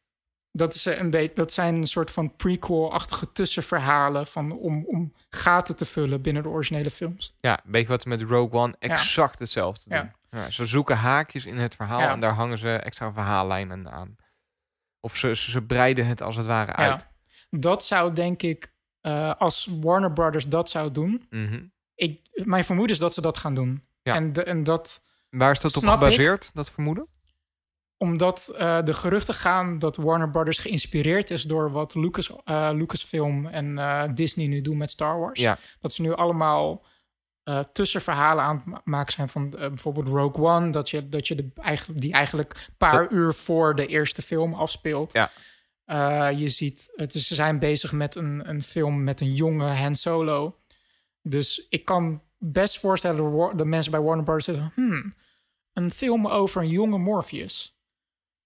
[0.55, 4.27] dat, is eh, een beetje, dat zijn een soort van prequel-achtige tussenverhalen...
[4.27, 7.35] Van, om, om gaten te vullen binnen de originele films.
[7.39, 9.97] ja, weet je wat ze met Rogue One exact hetzelfde doen?
[9.97, 10.15] Ja.
[10.39, 14.15] Ja, ze zoeken haakjes in het verhaal en daar hangen ze extra verhaallijnen aan.
[14.99, 17.07] Of ze, ze, ze breiden het als het ware uit.
[17.49, 21.25] Dat zou denk ik, eh, als Warner Brothers dat zou doen...
[21.29, 21.65] Mhm.
[21.95, 23.83] Ik, mijn vermoeden is dat ze dat gaan doen.
[24.01, 24.15] Ja.
[24.15, 25.01] En, de, en dat...
[25.29, 25.89] Waar is dat op ik.
[25.89, 27.07] gebaseerd, dat vermoeden?
[28.03, 33.45] Omdat eh, de geruchten gaan dat Warner Brothers geïnspireerd is door wat Lucas, eh, Lucasfilm
[33.47, 35.39] en eh, Disney nu doen met Star Wars.
[35.39, 35.57] Ja.
[35.79, 36.83] Dat ze nu allemaal
[37.73, 41.49] tussenverhalen aan het ma- maken zijn van bijvoorbeeld Rogue One, dat je, dat je de,
[41.55, 45.13] eigenlijk, die eigenlijk een paar Dat- uur voor de eerste film afspeelt.
[45.13, 45.29] Ja.
[46.29, 49.95] Je ziet, het is, ze zijn bezig met een, een film met een jonge Han
[49.95, 50.55] Solo.
[51.21, 55.13] Dus ik kan best voorstellen dat de mensen bij Warner Brothers zeggen: hmm,
[55.73, 57.77] een film over een jonge Morpheus.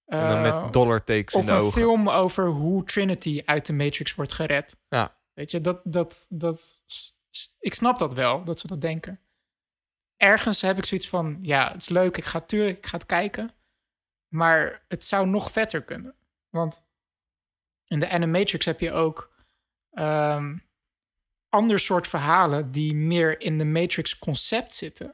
[0.08, 1.82] En dan Eh, met dollartekens in of de een ogen.
[1.82, 4.78] film over hoe Trinity uit de Matrix wordt gered.
[4.90, 5.16] Ja.
[5.34, 6.84] Weet je, dat, dat, dat,
[7.60, 9.20] ik snap dat wel, dat ze dat denken.
[10.18, 13.06] Ergens heb ik zoiets van, ja, het is leuk, ik ga, tuurlijk, ik ga het
[13.06, 13.54] kijken.
[14.28, 16.16] Maar het zou nog vetter kunnen.
[16.50, 16.88] Want
[17.88, 19.34] in de Animatrix heb je ook
[19.92, 20.58] ehm
[21.50, 25.14] ander soort verhalen die meer in de Matrix concept zitten.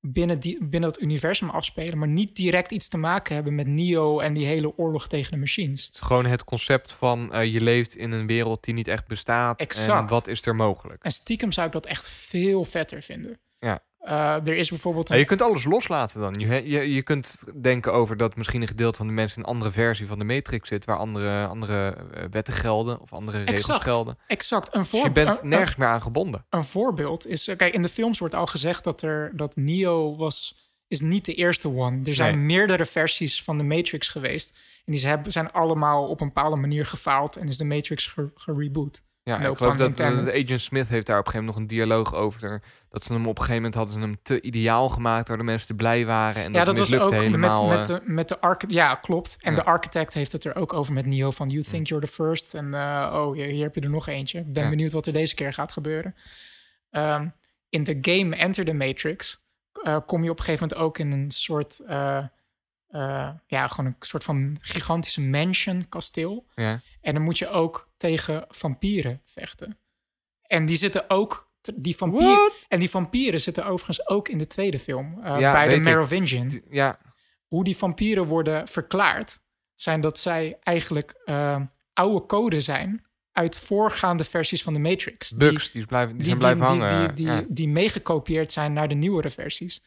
[0.00, 4.20] Binnen, die, binnen het universum afspelen, maar niet direct iets te maken hebben met Neo
[4.20, 5.86] en die hele oorlog tegen de machines.
[5.86, 9.06] Het is gewoon het concept van eh, je leeft in een wereld die niet echt
[9.06, 9.58] bestaat.
[9.58, 10.10] En Exact.
[10.10, 11.02] wat is er mogelijk?
[11.04, 13.40] En stiekem zou ik dat echt veel vetter vinden.
[13.58, 13.80] Ja.
[14.08, 16.34] Eh, er is bijvoorbeeld Ja, je kunt alles loslaten dan.
[16.38, 19.48] Je, je, je kunt denken over dat misschien een gedeelte van de mensen in een
[19.54, 23.58] andere versie van de Matrix zit, waar andere, andere eh, wetten gelden of andere regels
[23.60, 23.82] Exact.
[23.82, 24.18] gelden.
[24.26, 26.46] exact een Dus je bent nergens meer aan gebonden.
[26.50, 30.16] een voorbeeld is, eh, kijk, in de films wordt al gezegd dat er dat Neo
[30.16, 32.00] was is niet de eerste one.
[32.04, 32.44] Er zijn Nee.
[32.44, 37.36] meerdere versies van de Matrix geweest en die zijn allemaal op een bepaalde manier gefaald
[37.36, 39.00] en is de Matrix ge- gereboot.
[39.28, 40.00] Ja, No ik geloof dat.
[40.00, 42.62] Agent Smith heeft daar op een gegeven moment nog een dialoog over.
[42.90, 45.42] Dat ze hem op een gegeven moment hadden ze hem te ideaal gemaakt, waar de
[45.42, 46.42] mensen te blij waren.
[46.42, 47.66] En ja, dat, dat was ook helemaal.
[47.66, 49.36] met, met eh, de met de ja klopt.
[49.40, 49.58] En Ja.
[49.58, 52.54] de architect heeft het er ook over met Neo van you think you're the first
[52.54, 54.38] en eh, oh hier, hier heb je er nog eentje.
[54.38, 54.68] Ik ben Ja.
[54.68, 56.14] benieuwd wat er deze keer gaat gebeuren.
[56.90, 57.28] Ehm,
[57.68, 59.46] in de game Enter the Matrix
[59.82, 61.80] eh, kom je op een gegeven moment ook in een soort
[62.88, 66.46] eh, ja gewoon een soort van gigantische mansion kasteel.
[66.54, 66.80] ja.
[67.00, 69.78] En dan moet je ook tegen vampieren vechten.
[70.42, 72.52] En die zitten ook die vampieren What?
[72.68, 75.80] en die vampieren zitten overigens ook in de tweede film eh, Ja, bij de.
[75.80, 76.98] Merovingian Die- ja,
[77.46, 79.40] hoe die vampieren worden verklaard,
[79.74, 81.60] zijn dat zij eigenlijk eh,
[81.92, 85.28] oude code zijn uit voorgaande versies van de Matrix.
[85.28, 86.98] Die- bugs, die, blijven, die, zijn blijven hangen.
[87.06, 87.44] Die, die, ja.
[87.48, 89.82] die meegekopieerd zijn naar de nieuwere versies.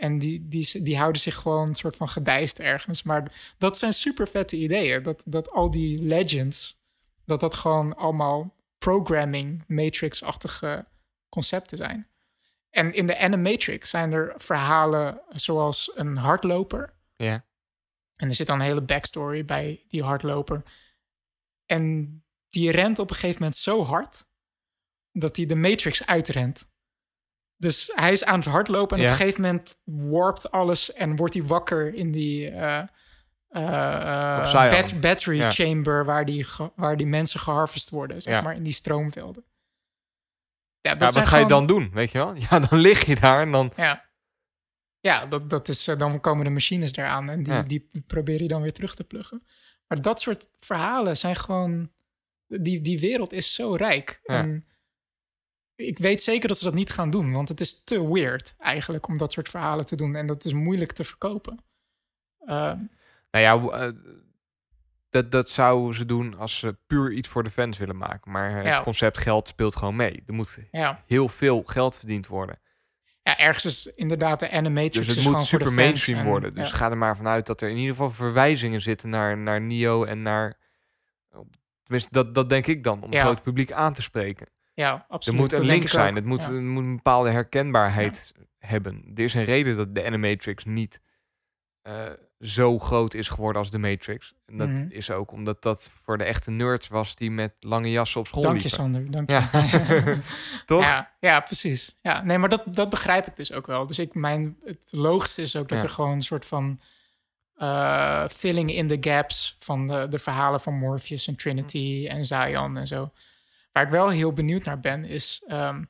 [0.00, 3.02] En die, die, die houden zich gewoon een soort van gedijst ergens.
[3.02, 5.02] Maar dat zijn super vette ideeën.
[5.02, 6.80] Dat, dat al die legends,
[7.24, 10.86] dat dat gewoon allemaal programming, matrix-achtige
[11.28, 12.08] concepten zijn.
[12.70, 16.94] En in de Animatrix zijn er verhalen zoals een hardloper.
[17.16, 17.48] ja.
[18.16, 20.62] En er zit dan een hele backstory bij die hardloper.
[21.66, 22.14] En
[22.50, 24.24] die rent op een gegeven moment zo hard
[25.12, 26.68] dat hij de Matrix uitrent.
[27.60, 29.08] Dus hij is aan het hardlopen en Ja.
[29.08, 32.78] op een gegeven moment warpt alles en wordt hij wakker in die eh,
[33.48, 35.50] eh, eh, bat- battery Ja.
[35.50, 38.40] chamber waar die, waar die mensen geharvest worden, zeg Ja.
[38.40, 39.44] maar, in die stroomvelden.
[40.80, 42.34] Ja, dat wat ga je dan doen, weet je wel?
[42.50, 43.72] Ja, dan lig je daar en dan...
[43.76, 44.04] Ja,
[45.00, 48.62] ja dat, dat is, dan komen de machines eraan en die, die probeer je dan
[48.62, 49.46] weer terug te pluggen.
[49.86, 51.90] Maar dat soort verhalen zijn gewoon...
[52.46, 54.20] Die, die wereld is zo rijk.
[54.22, 54.38] Ja.
[54.38, 54.64] En
[55.86, 59.08] ik weet zeker dat ze dat niet gaan doen, want het is te weird eigenlijk
[59.08, 60.14] om dat soort verhalen te doen.
[60.14, 61.58] En dat is moeilijk te verkopen.
[62.38, 62.72] Eh,
[63.30, 63.92] Nou ja, eh,
[65.10, 68.30] dat, dat zouden ze doen als ze puur iets voor de fans willen maken.
[68.32, 68.80] Maar het Ja.
[68.82, 70.22] concept geld speelt gewoon mee.
[70.26, 71.02] Er moet ja.
[71.06, 72.58] heel veel geld verdiend worden.
[73.22, 76.54] ja, ergens is inderdaad de animatrix Dus het is moet super mainstream en- worden.
[76.54, 76.76] Dus ja.
[76.76, 80.22] ga er maar vanuit dat er in ieder geval verwijzingen zitten naar, naar Neo en
[80.22, 80.58] naar...
[81.82, 84.46] Tenminste, dat, dat denk ik dan, om het grote publiek aan te spreken.
[84.80, 85.40] Ja, Er absoluut.
[85.40, 86.14] moet een link zijn.
[86.14, 86.52] Het moet, Ja.
[86.52, 89.04] het moet een bepaalde herkenbaarheid hebben.
[89.14, 91.00] Er is een reden dat de Animatrix niet
[91.82, 92.04] eh,
[92.40, 94.34] zo groot is geworden als de Matrix.
[94.46, 94.86] En dat Mhm.
[94.90, 98.42] is ook omdat dat voor de echte nerds was die met lange jassen op school
[98.42, 98.78] Dank je, liepen.
[98.78, 99.10] Sander.
[99.10, 99.34] Dank je.
[99.34, 100.18] Ja.
[100.66, 100.82] Toch?
[100.82, 101.96] Ja, ja, precies.
[102.02, 103.86] Ja, nee, maar dat, dat begrijp ik dus ook wel.
[103.86, 106.80] Dus ik, mijn, het logischste is ook dat er gewoon een soort van
[107.54, 112.76] eh, filling in the gaps van de, de verhalen van Morpheus en Trinity en Zion
[112.76, 113.10] en zo.
[113.72, 115.84] Waar ik wel heel benieuwd naar ben, is ehm,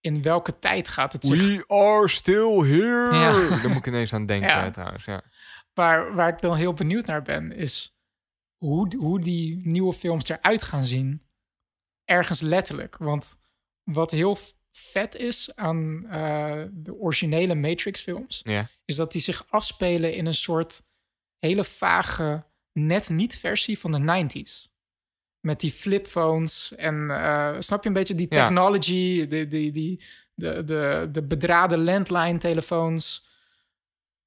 [0.00, 1.40] in welke tijd gaat het zich...
[1.40, 3.14] We are still here.
[3.14, 3.32] Ja.
[3.62, 4.70] Daar moet ik ineens aan denken Ja.
[4.70, 5.04] trouwens.
[5.04, 5.22] Ja.
[5.74, 7.98] Waar, waar ik dan heel benieuwd naar ben, is
[8.56, 11.22] hoe, hoe die nieuwe films eruit gaan zien.
[12.04, 12.96] Ergens letterlijk.
[12.96, 13.40] Want
[13.82, 14.38] wat heel
[14.72, 18.68] vet is aan eh, de originele Matrix-films, Ja.
[18.84, 20.82] is dat die zich afspelen in een soort
[21.38, 24.76] hele vage, net niet versie van de 90s.
[25.40, 28.42] Met die flipphones en eh, snap je een beetje die Ja.
[28.46, 33.26] technology, die, die, de, de, de bedraden landline-telefoons.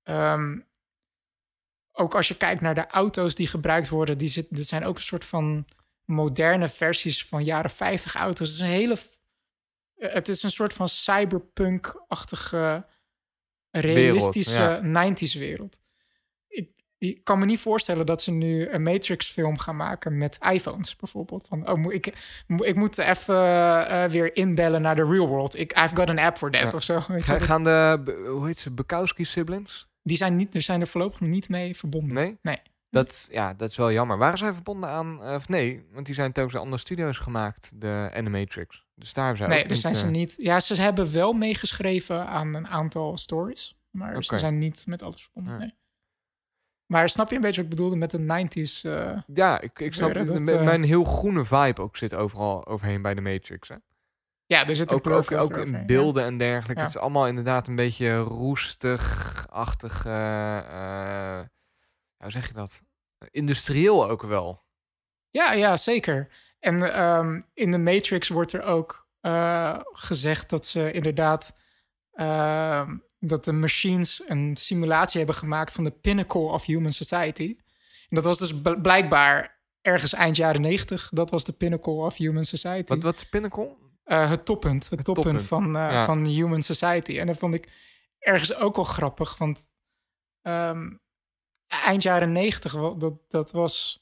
[0.03, 0.59] Ehm,
[1.91, 4.95] ook als je kijkt naar de auto's die gebruikt worden, die zit, dit zijn ook
[4.95, 5.65] een soort van
[6.05, 8.47] moderne versies van jaren 50 auto's.
[8.47, 8.97] Het is een hele.
[9.95, 12.85] eh, Het is een soort van cyberpunk-achtige,
[13.71, 15.79] realistische 90s wereld.
[16.47, 16.69] Ik,
[17.09, 21.45] ik kan me niet voorstellen dat ze nu een Matrix-film gaan maken met iPhones bijvoorbeeld.
[21.47, 22.07] Van, oh, ik,
[22.57, 23.35] ik moet even
[23.87, 25.57] eh, weer inbellen naar de real world.
[25.59, 26.71] Ik, I've got an app for that Ja.
[26.71, 27.03] of zo.
[27.07, 29.87] Weet Ga- Gaan de, hoe heet ze, Bukowski siblings?
[30.03, 32.13] die zijn, niet, er zijn er voorlopig niet mee verbonden.
[32.13, 32.37] Nee?
[32.41, 32.59] Nee.
[32.89, 34.17] Dat, ja, dat is wel jammer.
[34.17, 38.09] Waren zij verbonden aan, eh, of nee, want die zijn telkens andere studio's gemaakt, de
[38.13, 38.85] Animatrix.
[38.95, 40.33] Dus daar zijn Nee, daar niet, zijn ze eh, niet.
[40.37, 43.75] Ja, ze hebben wel meegeschreven aan een aantal stories.
[43.91, 45.53] Maar ze zijn niet met alles verbonden.
[45.53, 45.59] Ja.
[45.59, 45.73] Nee.
[46.91, 48.81] Maar snap je een beetje wat ik bedoelde met de 90s?
[48.89, 53.01] eh, Ja, ik, ik snap dat, eh, Mijn heel groene vibe ook zit overal overheen
[53.01, 53.67] bij de Matrix.
[53.69, 53.75] Hè?
[54.45, 56.81] Ja, er zit Ook, ook, ook in overheen, beelden en dergelijke.
[56.81, 56.87] Ja.
[56.87, 60.05] Het is allemaal inderdaad een beetje roestig-achtig.
[60.05, 61.39] eh,
[62.17, 62.81] hoe zeg je dat?
[63.31, 64.63] Industrieel ook wel.
[65.29, 66.27] Ja, ja, zeker.
[66.59, 69.07] En ehm, in de Matrix wordt er ook
[69.91, 71.55] gezegd dat ze inderdaad
[72.11, 77.55] ehm, dat de machines een simulatie hebben gemaakt van de pinnacle of human society.
[78.09, 81.09] En dat was dus bl- blijkbaar ergens eind jaren negentig.
[81.13, 82.87] Dat was de pinnacle of human society.
[82.87, 83.75] Wat, wat is Pinnacle?
[84.03, 86.05] Eh, het toppunt, het, Het toppunt, toppunt, van, eh, ja.
[86.05, 87.19] van human society.
[87.19, 87.69] En dat vond ik
[88.19, 89.59] ergens ook wel grappig, want
[90.41, 90.89] ehm,
[91.67, 93.99] eind jaren negentig, dat, dat was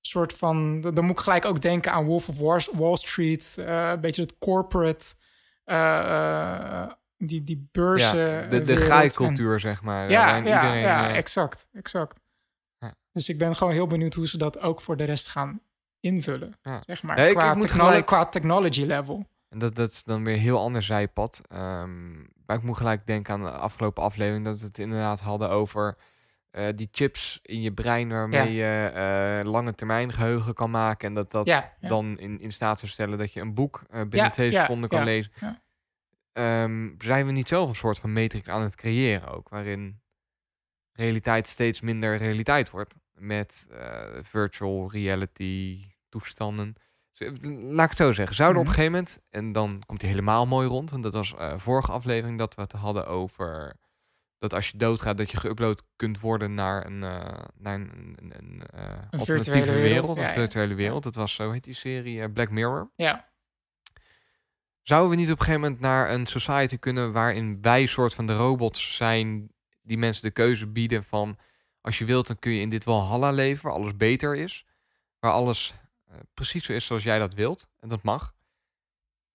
[0.00, 0.80] een soort van...
[0.80, 4.22] Dan moet ik gelijk ook denken aan Wolf of Wall, Wall Street, eh, een beetje
[4.22, 5.04] het corporate,
[7.18, 8.16] die, die beurzen.
[8.18, 8.84] Ja, de, de wereld.
[8.84, 10.10] graaikultuur, zeg maar.
[10.10, 12.20] Ja, ja, iedereen, ja eh, exact, exact.
[12.78, 12.94] Ja.
[13.12, 15.60] Dus ik ben gewoon heel benieuwd hoe ze dat ook voor de rest gaan
[16.00, 16.54] invullen.
[16.80, 19.26] Zeg maar, qua, ik moet technolo- gelijk- qua technology level.
[19.48, 21.42] En dat, dat is dan weer een heel ander zijpad.
[21.48, 22.12] Ehm,
[22.46, 25.96] maar ik moet gelijk denken aan de afgelopen aflevering dat we het inderdaad hadden over
[26.50, 31.08] eh, die chips in je brein waarmee je eh, lange termijn geheugen kan maken.
[31.08, 34.52] En dat dat dan in, in staat zou stellen dat je een boek binnen twee
[34.52, 35.32] seconden kan ja, lezen.
[36.38, 40.00] Ehm, zijn we niet zelf een soort van matrix aan het creëren ook, waarin
[40.92, 46.74] realiteit steeds minder realiteit wordt met eh, virtual reality toestanden.
[47.50, 48.36] Laat ik het zo zeggen.
[48.36, 48.70] Zouden Mhm.
[48.70, 51.52] op een gegeven moment, en dan komt hij helemaal mooi rond, want dat was eh,
[51.56, 53.76] vorige aflevering dat we het hadden over
[54.38, 58.32] dat als je doodgaat, dat je geüpload kunt worden naar een, eh, naar een, een,
[58.36, 58.62] een,
[59.10, 60.30] alternatieve wereld, een ja.
[60.30, 61.02] virtuele wereld.
[61.02, 62.90] Dat was, zo heet die serie, Black Mirror.
[62.96, 63.27] Ja,
[64.88, 68.26] Zouden we niet op een gegeven moment naar een society kunnen waarin wij soort van
[68.26, 71.38] de robots zijn die mensen de keuze bieden van
[71.80, 74.66] als je wilt dan kun je in dit Valhalla leven waar alles beter is,
[75.20, 75.74] waar alles
[76.06, 78.34] eh, precies zo is zoals jij dat wilt en dat mag.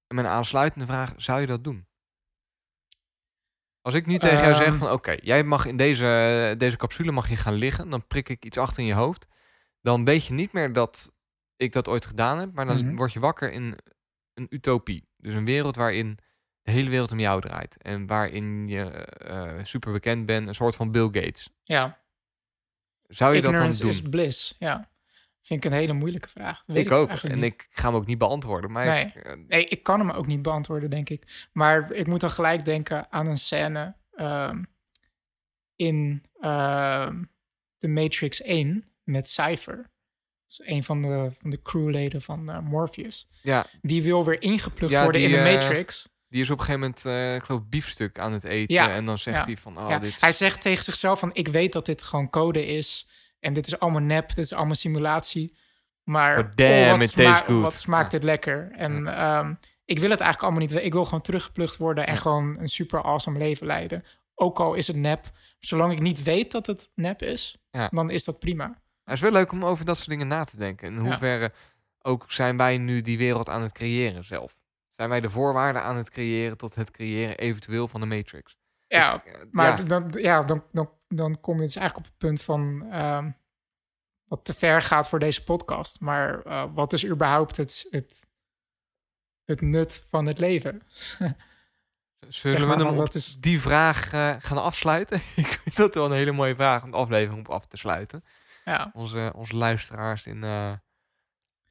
[0.08, 1.88] En mijn aansluitende vraag, zou je dat doen?
[3.82, 4.78] Als ik nu tegen jou zeg Ehm.
[4.78, 8.46] van oké, jij mag in deze, deze capsule mag je gaan liggen, dan prik ik
[8.46, 9.28] iets achter in je hoofd,
[9.82, 11.14] dan weet je niet meer dat
[11.56, 12.96] ik dat ooit gedaan heb, maar dan Mhm.
[12.96, 13.78] word je wakker in
[14.34, 15.12] een utopie.
[15.24, 16.18] Dus een wereld waarin
[16.62, 17.82] de hele wereld om jou draait.
[17.82, 21.50] En waarin je eh super bekend bent, een soort van Bill Gates.
[21.64, 22.02] ja.
[23.08, 23.90] Zou je dat dan doen?
[23.90, 24.90] is bliss, ja.
[25.42, 26.64] Vind ik een hele moeilijke vraag.
[26.68, 27.10] Ik ook.
[27.10, 27.44] En niet.
[27.44, 28.72] ik ga hem ook niet beantwoorden.
[28.72, 29.06] Maar Nee.
[29.06, 31.48] ik, eh, Nee, ik kan hem ook niet beantwoorden, denk ik.
[31.52, 34.64] Maar ik moet dan gelijk denken aan een scène ehm,
[35.76, 37.24] in ehm
[37.78, 39.92] The Matrix 1 met Cypher.
[40.60, 43.28] Is een van de, van de crewleden van eh, Morpheus.
[43.42, 46.10] ja, Die wil weer ingeplucht Ja, worden in de eh, Matrix.
[46.30, 48.76] die is op een gegeven moment, eh, ik geloof, biefstuk aan het eten.
[48.76, 50.00] Ja, En dan zegt ja, hij van, oh, ja.
[50.00, 50.22] dit...
[50.22, 51.30] Hij zegt tegen zichzelf van...
[51.34, 53.08] ik weet dat dit gewoon code is...
[53.40, 55.56] en dit is allemaal nep, dit is allemaal simulatie...
[56.04, 57.62] maar But damn, wat, it sma- tastes good.
[57.62, 58.72] wat smaakt dit lekker.
[58.72, 59.54] En ehm,
[59.86, 60.86] ik wil het eigenlijk allemaal niet...
[60.86, 62.08] Ik wil gewoon teruggeplucht worden...
[62.08, 64.04] en gewoon een super awesome leven leiden.
[64.36, 65.32] Ook al is het nep.
[65.60, 67.58] Zolang ik niet weet dat het nep is...
[67.90, 68.82] Dan is dat prima.
[69.04, 70.88] Het is wel leuk om over dat soort dingen na te denken.
[70.88, 71.52] In hoeverre
[72.02, 74.62] ook zijn wij nu die wereld aan het creëren zelf?
[74.90, 78.58] Zijn wij de voorwaarden aan het creëren tot het creëren eventueel van de Matrix?
[78.88, 79.84] Ja, Ik, eh, maar ja.
[79.86, 82.86] Dan, ja, dan, dan, dan kom je dus eigenlijk op het punt van...
[82.92, 83.32] ehm,
[84.24, 86.00] wat te ver gaat voor deze podcast.
[86.00, 88.28] Maar eh, wat is überhaupt het, het,
[89.44, 90.82] het nut van het leven?
[92.28, 95.18] Zullen Zeg maar we hem is- die vraag eh, gaan afsluiten?
[95.36, 98.24] Ik vind dat wel een hele mooie vraag om de aflevering op af te sluiten.
[98.66, 98.92] Ja.
[98.94, 100.74] Onze, onze luisteraars in eh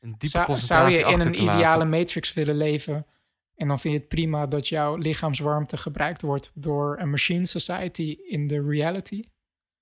[0.02, 3.06] een diepe Zou, zou concentratie je in een ideale matrix willen leven...
[3.54, 6.52] en dan vind je het prima dat jouw lichaamswarmte gebruikt wordt...
[6.54, 9.24] door een machine society in de reality?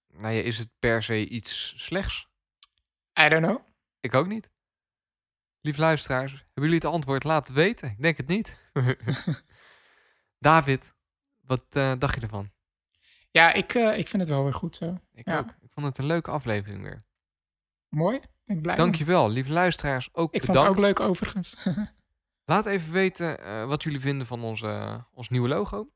[0.09, 2.29] Nou ja, is het per se iets slechts?
[3.21, 3.59] I don't know.
[4.01, 4.51] Ik ook niet.
[5.61, 7.91] Lieve luisteraars, hebben jullie het antwoord laten weten?
[7.91, 8.61] Ik denk het niet.
[10.39, 10.95] David,
[11.41, 12.51] wat eh, dacht je ervan?
[13.31, 14.99] Ja, ik, eh, ik vind het wel weer goed zo.
[15.13, 15.39] Ik Ja.
[15.39, 15.49] ook.
[15.61, 17.05] Ik vond het een leuke aflevering weer.
[17.89, 18.17] Mooi.
[18.17, 18.77] Ik blij mee.
[18.77, 20.09] Dankjewel, lieve luisteraars.
[20.13, 21.57] Ook Ik vond het ook leuk overigens.
[22.51, 25.93] Laat even weten eh, wat jullie vinden van onze, ons nieuwe logo.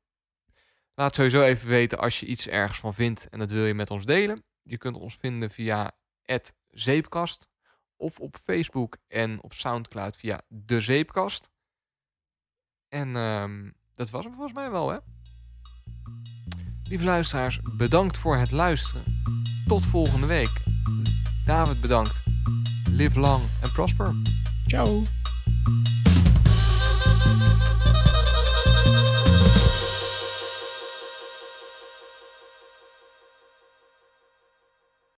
[0.95, 3.91] Laat sowieso even weten als je iets ergens van vindt en dat wil je met
[3.91, 4.45] ons delen.
[4.63, 5.93] Je kunt ons vinden via
[6.71, 7.49] Zeepkast
[7.97, 11.51] of op Facebook en op Soundcloud via De Zeepkast.
[12.89, 14.99] En ehm, dat was hem volgens mij wel, hè?
[16.95, 19.03] Lieve luisteraars, bedankt voor het luisteren.
[19.67, 20.51] Tot volgende week.
[21.45, 22.23] David bedankt.
[22.91, 24.15] Live long and prosper.
[24.67, 25.03] Ciao.